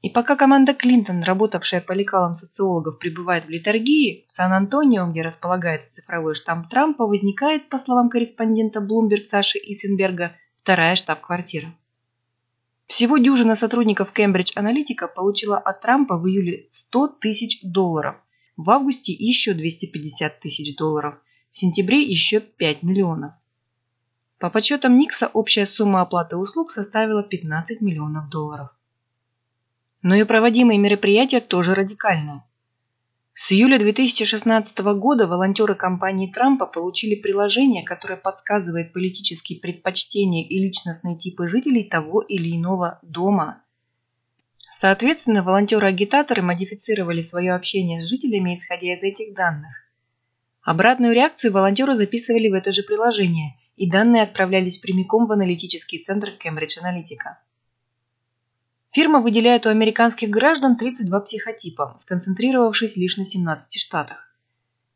И 0.00 0.10
пока 0.10 0.36
команда 0.36 0.74
Клинтон, 0.74 1.22
работавшая 1.22 1.80
по 1.80 1.92
лекалам 1.92 2.36
социологов, 2.36 3.00
пребывает 3.00 3.46
в 3.46 3.48
литургии, 3.48 4.24
в 4.28 4.32
Сан-Антонио, 4.32 5.10
где 5.10 5.22
располагается 5.22 5.92
цифровой 5.92 6.34
штамп 6.34 6.68
Трампа, 6.68 7.04
возникает, 7.04 7.68
по 7.68 7.78
словам 7.78 8.08
корреспондента 8.08 8.78
Bloomberg 8.80 9.24
Саши 9.24 9.58
Исенберга, 9.58 10.36
вторая 10.54 10.94
штаб-квартира. 10.94 11.74
Всего 12.86 13.18
дюжина 13.18 13.56
сотрудников 13.56 14.12
Cambridge 14.16 14.54
Analytica 14.56 15.08
получила 15.12 15.58
от 15.58 15.80
Трампа 15.80 16.16
в 16.16 16.28
июле 16.28 16.68
100 16.70 17.08
тысяч 17.20 17.60
долларов, 17.62 18.16
в 18.56 18.70
августе 18.70 19.12
еще 19.12 19.52
250 19.52 20.38
тысяч 20.38 20.76
долларов, 20.76 21.16
в 21.50 21.56
сентябре 21.56 22.02
еще 22.02 22.38
5 22.40 22.84
миллионов. 22.84 23.32
По 24.38 24.48
подсчетам 24.48 24.96
Никса 24.96 25.26
общая 25.26 25.66
сумма 25.66 26.02
оплаты 26.02 26.36
услуг 26.36 26.70
составила 26.70 27.24
15 27.24 27.80
миллионов 27.80 28.30
долларов. 28.30 28.70
Но 30.02 30.14
и 30.14 30.24
проводимые 30.24 30.78
мероприятия 30.78 31.40
тоже 31.40 31.74
радикальные. 31.74 32.42
С 33.34 33.52
июля 33.52 33.78
2016 33.78 34.78
года 34.98 35.28
волонтеры 35.28 35.76
компании 35.76 36.30
Трампа 36.32 36.66
получили 36.66 37.14
приложение, 37.14 37.84
которое 37.84 38.16
подсказывает 38.16 38.92
политические 38.92 39.60
предпочтения 39.60 40.44
и 40.44 40.58
личностные 40.58 41.16
типы 41.16 41.46
жителей 41.46 41.84
того 41.84 42.20
или 42.20 42.56
иного 42.56 42.98
дома. 43.02 43.62
Соответственно, 44.70 45.42
волонтеры-агитаторы 45.42 46.42
модифицировали 46.42 47.20
свое 47.20 47.54
общение 47.54 48.00
с 48.00 48.04
жителями, 48.04 48.54
исходя 48.54 48.92
из 48.92 49.02
этих 49.02 49.34
данных. 49.34 49.70
Обратную 50.62 51.14
реакцию 51.14 51.52
волонтеры 51.52 51.94
записывали 51.94 52.48
в 52.48 52.54
это 52.54 52.72
же 52.72 52.82
приложение, 52.82 53.56
и 53.76 53.88
данные 53.88 54.24
отправлялись 54.24 54.78
прямиком 54.78 55.26
в 55.26 55.32
аналитический 55.32 56.00
центр 56.00 56.30
Cambridge 56.44 56.82
Analytica. 56.82 57.36
Фирма 58.90 59.20
выделяет 59.20 59.66
у 59.66 59.68
американских 59.68 60.30
граждан 60.30 60.76
32 60.76 61.20
психотипа, 61.20 61.94
сконцентрировавшись 61.98 62.96
лишь 62.96 63.18
на 63.18 63.26
17 63.26 63.80
штатах. 63.80 64.28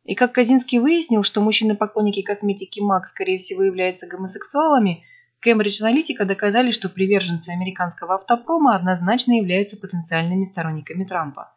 И 0.04 0.14
как 0.14 0.32
Казинский 0.32 0.78
выяснил, 0.78 1.22
что 1.22 1.42
мужчины-поклонники 1.42 2.22
косметики 2.22 2.80
MAC 2.80 3.04
скорее 3.06 3.36
всего 3.36 3.62
являются 3.62 4.06
гомосексуалами, 4.06 5.04
Кембридж 5.40 5.82
Аналитика 5.82 6.24
доказали, 6.24 6.70
что 6.70 6.88
приверженцы 6.88 7.50
американского 7.50 8.14
автопрома 8.14 8.76
однозначно 8.76 9.32
являются 9.32 9.76
потенциальными 9.76 10.44
сторонниками 10.44 11.04
Трампа. 11.04 11.52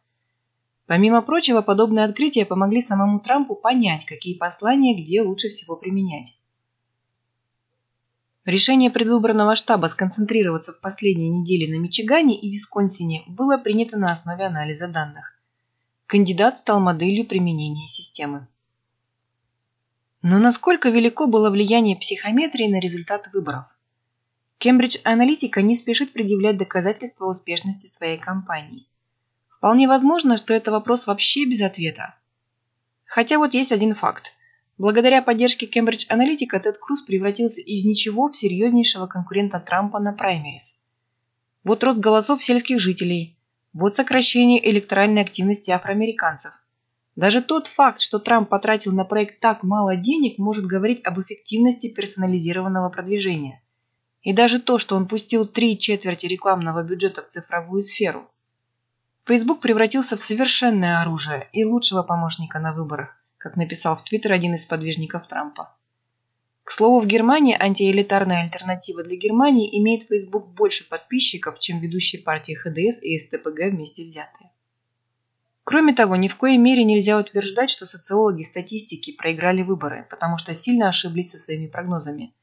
Помимо 0.88 1.22
прочего, 1.22 1.62
подобные 1.62 2.06
открытия 2.06 2.46
помогли 2.46 2.82
самому 2.82 3.20
Трампу 3.20 3.56
понять, 3.56 4.06
какие 4.06 4.38
послания 4.38 4.96
где 4.96 5.22
лучше 5.22 5.50
всего 5.50 5.76
применять. 5.76 6.38
Решение 8.46 8.92
предвыборного 8.92 9.56
штаба 9.56 9.88
сконцентрироваться 9.88 10.72
в 10.72 10.80
последние 10.80 11.30
недели 11.30 11.72
на 11.72 11.80
Мичигане 11.80 12.40
и 12.40 12.52
Висконсине 12.52 13.24
было 13.26 13.58
принято 13.58 13.98
на 13.98 14.12
основе 14.12 14.46
анализа 14.46 14.88
данных. 14.88 15.34
Кандидат 16.06 16.60
стал 16.60 16.80
моделью 16.80 17.26
применения 17.26 17.88
системы. 17.88 18.48
Но 20.22 20.38
насколько 20.38 20.90
велико 20.90 21.26
было 21.26 21.50
влияние 21.50 21.96
психометрии 21.96 22.68
на 22.68 22.80
результат 22.80 23.32
выборов? 23.34 23.66
Кембридж 24.60 24.98
Аналитика 25.04 25.64
не 25.64 25.76
спешит 25.76 26.14
предъявлять 26.14 26.58
доказательства 26.58 27.26
успешности 27.26 27.88
своей 27.88 28.20
кампании. 28.20 28.88
Вполне 29.50 29.88
возможно, 29.88 30.38
что 30.38 30.54
это 30.54 30.72
вопрос 30.72 31.08
вообще 31.08 31.46
без 31.46 31.62
ответа. 31.62 32.14
Хотя 33.06 33.40
вот 33.40 33.56
есть 33.56 33.72
один 33.72 33.96
факт. 33.96 34.34
Благодаря 34.78 35.22
поддержке 35.22 35.68
Cambridge 35.68 36.06
Analytica 36.10 36.60
Тед 36.60 36.78
Круз 36.78 37.02
превратился 37.02 37.62
из 37.62 37.86
ничего 37.86 38.28
в 38.28 38.36
серьезнейшего 38.36 39.08
конкурента 39.08 39.62
Трампа 39.62 40.00
на 40.00 40.12
праймерис. 40.12 40.82
Вот 41.64 41.82
рост 41.86 42.00
голосов 42.00 42.44
сельских 42.44 42.82
жителей, 42.82 43.38
вот 43.72 43.96
сокращение 43.96 44.70
электоральной 44.70 45.22
активности 45.22 45.72
афроамериканцев. 45.72 46.52
Даже 47.16 47.42
тот 47.42 47.68
факт, 47.68 48.02
что 48.02 48.20
Трамп 48.20 48.50
потратил 48.50 48.92
на 48.92 49.06
проект 49.06 49.40
так 49.40 49.64
мало 49.64 49.96
денег, 49.96 50.38
может 50.38 50.66
говорить 50.66 51.06
об 51.06 51.22
эффективности 51.22 51.88
персонализированного 51.88 52.90
продвижения. 52.90 53.64
И 54.24 54.34
даже 54.34 54.60
то, 54.60 54.78
что 54.78 54.98
он 54.98 55.08
пустил 55.08 55.48
три 55.48 55.80
четверти 55.80 56.26
рекламного 56.26 56.84
бюджета 56.84 57.22
в 57.22 57.30
цифровую 57.30 57.82
сферу. 57.82 58.30
Facebook 59.24 59.62
превратился 59.62 60.18
в 60.18 60.22
совершенное 60.22 61.02
оружие 61.02 61.48
и 61.54 61.64
лучшего 61.64 62.04
помощника 62.04 62.60
на 62.60 62.74
выборах 62.74 63.25
как 63.46 63.58
написал 63.58 63.96
в 63.96 64.04
Твиттер 64.04 64.34
один 64.34 64.56
из 64.56 64.66
подвижников 64.66 65.28
Трампа. 65.28 65.72
К 66.64 66.72
слову, 66.72 67.00
в 67.00 67.06
Германии 67.06 67.56
антиэлитарная 67.56 68.42
альтернатива 68.42 69.04
для 69.04 69.18
Германии 69.18 69.70
имеет 69.80 70.02
Facebook 70.02 70.48
больше 70.48 70.90
подписчиков, 70.90 71.60
чем 71.60 71.80
ведущие 71.80 72.24
партии 72.24 72.54
ХДС 72.54 73.04
и 73.04 73.20
СТПГ 73.20 73.70
вместе 73.70 74.04
взятые. 74.04 74.50
Кроме 75.64 75.94
того, 75.94 76.16
ни 76.16 76.28
в 76.28 76.38
коей 76.38 76.58
мере 76.58 76.84
нельзя 76.84 77.20
утверждать, 77.20 77.70
что 77.70 77.86
социологи 77.86 78.42
статистики 78.42 79.16
проиграли 79.16 79.62
выборы, 79.62 80.08
потому 80.10 80.40
что 80.40 80.56
сильно 80.56 80.88
ошиблись 80.88 81.30
со 81.30 81.38
своими 81.38 81.68
прогнозами. 81.68 82.34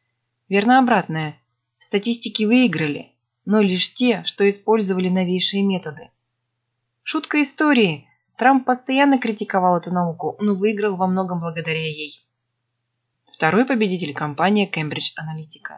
Верно 0.48 0.78
обратное. 0.78 1.34
Статистики 1.74 2.44
выиграли. 2.44 3.10
но 3.44 3.60
лишь 3.60 3.92
те, 3.92 4.22
что 4.22 4.48
использовали 4.48 5.08
новейшие 5.08 5.64
методы. 5.64 6.10
Шутка 7.02 7.42
истории. 7.42 8.06
Трамп 8.42 8.66
постоянно 8.66 9.20
критиковал 9.20 9.76
эту 9.78 9.92
науку, 9.92 10.34
но 10.40 10.56
выиграл 10.56 10.96
во 10.96 11.06
многом 11.06 11.38
благодаря 11.38 11.86
ей. 11.86 12.28
Второй 13.24 13.64
победитель– 13.64 14.12
компания 14.14 14.68
Cambridge 14.68 15.12
Analytica. 15.16 15.76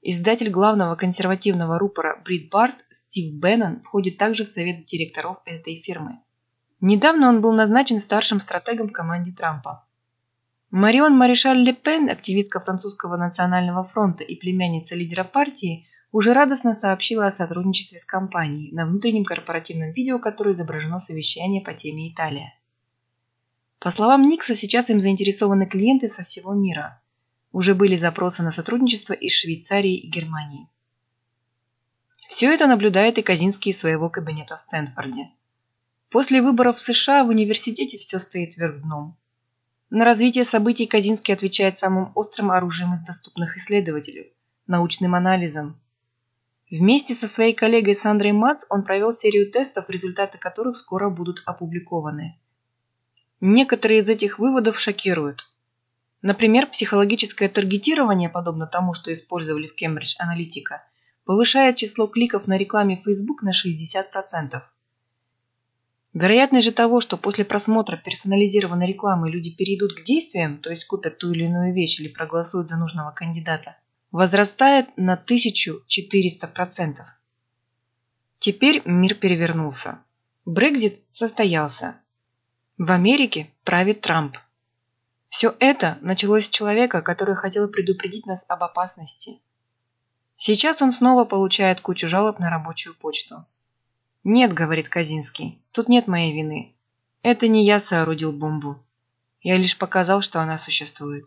Издатель 0.00 0.50
главного 0.50 0.94
консервативного 0.94 1.80
рупора 1.80 2.22
Брит 2.24 2.54
Стив 2.92 3.34
Беннон 3.34 3.82
входит 3.82 4.18
также 4.18 4.44
в 4.44 4.48
совет 4.48 4.84
директоров 4.84 5.38
этой 5.44 5.82
фирмы. 5.82 6.20
Недавно 6.80 7.28
он 7.28 7.40
был 7.40 7.52
назначен 7.52 7.98
старшим 7.98 8.38
стратегом 8.38 8.90
в 8.90 8.92
команде 8.92 9.32
Трампа. 9.32 9.84
Марион 10.70 11.18
Маришаль 11.18 11.58
Ле 11.58 11.72
Пен, 11.72 12.08
активистка 12.08 12.60
французского 12.60 13.16
национального 13.16 13.82
фронта 13.82 14.22
и 14.22 14.36
племянница 14.36 14.94
лидера 14.94 15.24
партии, 15.24 15.88
уже 16.12 16.32
радостно 16.32 16.74
сообщила 16.74 17.26
о 17.26 17.30
сотрудничестве 17.30 17.98
с 17.98 18.04
компанией 18.04 18.72
на 18.72 18.86
внутреннем 18.86 19.24
корпоративном 19.24 19.92
видео, 19.92 20.18
которое 20.18 20.52
изображено 20.52 20.98
совещание 20.98 21.62
по 21.62 21.72
теме 21.72 22.12
Италия. 22.12 22.54
По 23.78 23.90
словам 23.90 24.28
Никса, 24.28 24.54
сейчас 24.54 24.90
им 24.90 25.00
заинтересованы 25.00 25.66
клиенты 25.66 26.08
со 26.08 26.22
всего 26.22 26.52
мира. 26.52 27.00
Уже 27.52 27.74
были 27.74 27.96
запросы 27.96 28.42
на 28.42 28.52
сотрудничество 28.52 29.14
из 29.14 29.32
Швейцарии 29.32 29.96
и 29.96 30.08
Германии. 30.08 30.68
Все 32.28 32.52
это 32.52 32.66
наблюдает 32.66 33.18
и 33.18 33.22
Казинский 33.22 33.70
из 33.70 33.80
своего 33.80 34.08
кабинета 34.08 34.56
в 34.56 34.60
Стэнфорде. 34.60 35.30
После 36.10 36.42
выборов 36.42 36.76
в 36.76 36.80
США 36.80 37.24
в 37.24 37.28
университете 37.28 37.98
все 37.98 38.18
стоит 38.18 38.56
вверх 38.56 38.82
дном. 38.82 39.16
На 39.90 40.04
развитие 40.04 40.44
событий 40.44 40.86
Казинский 40.86 41.34
отвечает 41.34 41.78
самым 41.78 42.12
острым 42.14 42.52
оружием 42.52 42.94
из 42.94 43.00
доступных 43.00 43.56
исследователей– 43.56 44.32
научным 44.68 45.16
анализом. 45.16 45.80
Вместе 46.70 47.14
со 47.14 47.26
своей 47.26 47.52
коллегой 47.52 47.94
Сандрой 47.94 48.30
Мац 48.30 48.64
он 48.70 48.84
провел 48.84 49.12
серию 49.12 49.50
тестов, 49.50 49.90
результаты 49.90 50.38
которых 50.38 50.76
скоро 50.76 51.10
будут 51.10 51.42
опубликованы. 51.44 52.38
Некоторые 53.40 53.98
из 53.98 54.08
этих 54.08 54.38
выводов 54.38 54.78
шокируют. 54.78 55.50
Например, 56.22 56.66
психологическое 56.66 57.48
таргетирование, 57.48 58.28
подобно 58.28 58.66
тому, 58.66 58.94
что 58.94 59.12
использовали 59.12 59.66
в 59.66 59.82
Cambridge 59.82 60.14
Analytica, 60.22 60.80
повышает 61.24 61.76
число 61.76 62.06
кликов 62.06 62.46
на 62.46 62.56
рекламе 62.56 63.00
Facebook 63.04 63.42
на 63.42 63.50
60%. 63.50 64.62
Вероятность 66.12 66.66
же 66.66 66.72
того, 66.72 67.00
что 67.00 67.16
после 67.16 67.44
просмотра 67.44 67.96
персонализированной 67.96 68.86
рекламы 68.86 69.30
люди 69.30 69.50
перейдут 69.50 69.94
к 69.94 70.04
действиям, 70.04 70.58
то 70.58 70.70
есть 70.70 70.84
купят 70.86 71.18
ту 71.18 71.32
или 71.32 71.44
иную 71.44 71.72
вещь 71.72 71.98
или 71.98 72.08
проголосуют 72.08 72.68
за 72.68 72.76
нужного 72.76 73.10
кандидата, 73.12 73.76
возрастает 74.12 74.88
на 74.96 75.14
1400%. 75.14 77.04
Теперь 78.38 78.82
мир 78.84 79.14
перевернулся. 79.14 79.98
Брекзит 80.44 81.00
состоялся. 81.08 82.00
В 82.78 82.90
Америке 82.90 83.50
правит 83.64 84.00
Трамп. 84.00 84.38
Все 85.28 85.54
это 85.60 85.98
началось 86.00 86.46
с 86.46 86.48
человека, 86.48 87.02
который 87.02 87.36
хотел 87.36 87.68
предупредить 87.68 88.26
нас 88.26 88.44
об 88.48 88.64
опасности. 88.64 89.38
Сейчас 90.36 90.80
он 90.82 90.90
снова 90.90 91.24
получает 91.24 91.80
кучу 91.80 92.08
жалоб 92.08 92.38
на 92.38 92.50
рабочую 92.50 92.94
почту. 92.94 93.44
«Нет»,— 94.24 94.52
говорит 94.54 94.88
Казинский,— 94.88 95.62
«тут 95.72 95.88
нет 95.88 96.08
моей 96.08 96.34
вины. 96.34 96.74
Это 97.22 97.46
не 97.46 97.64
я 97.64 97.78
соорудил 97.78 98.32
бомбу. 98.32 98.82
Я 99.42 99.56
лишь 99.56 99.78
показал, 99.78 100.22
что 100.22 100.40
она 100.40 100.58
существует». 100.58 101.26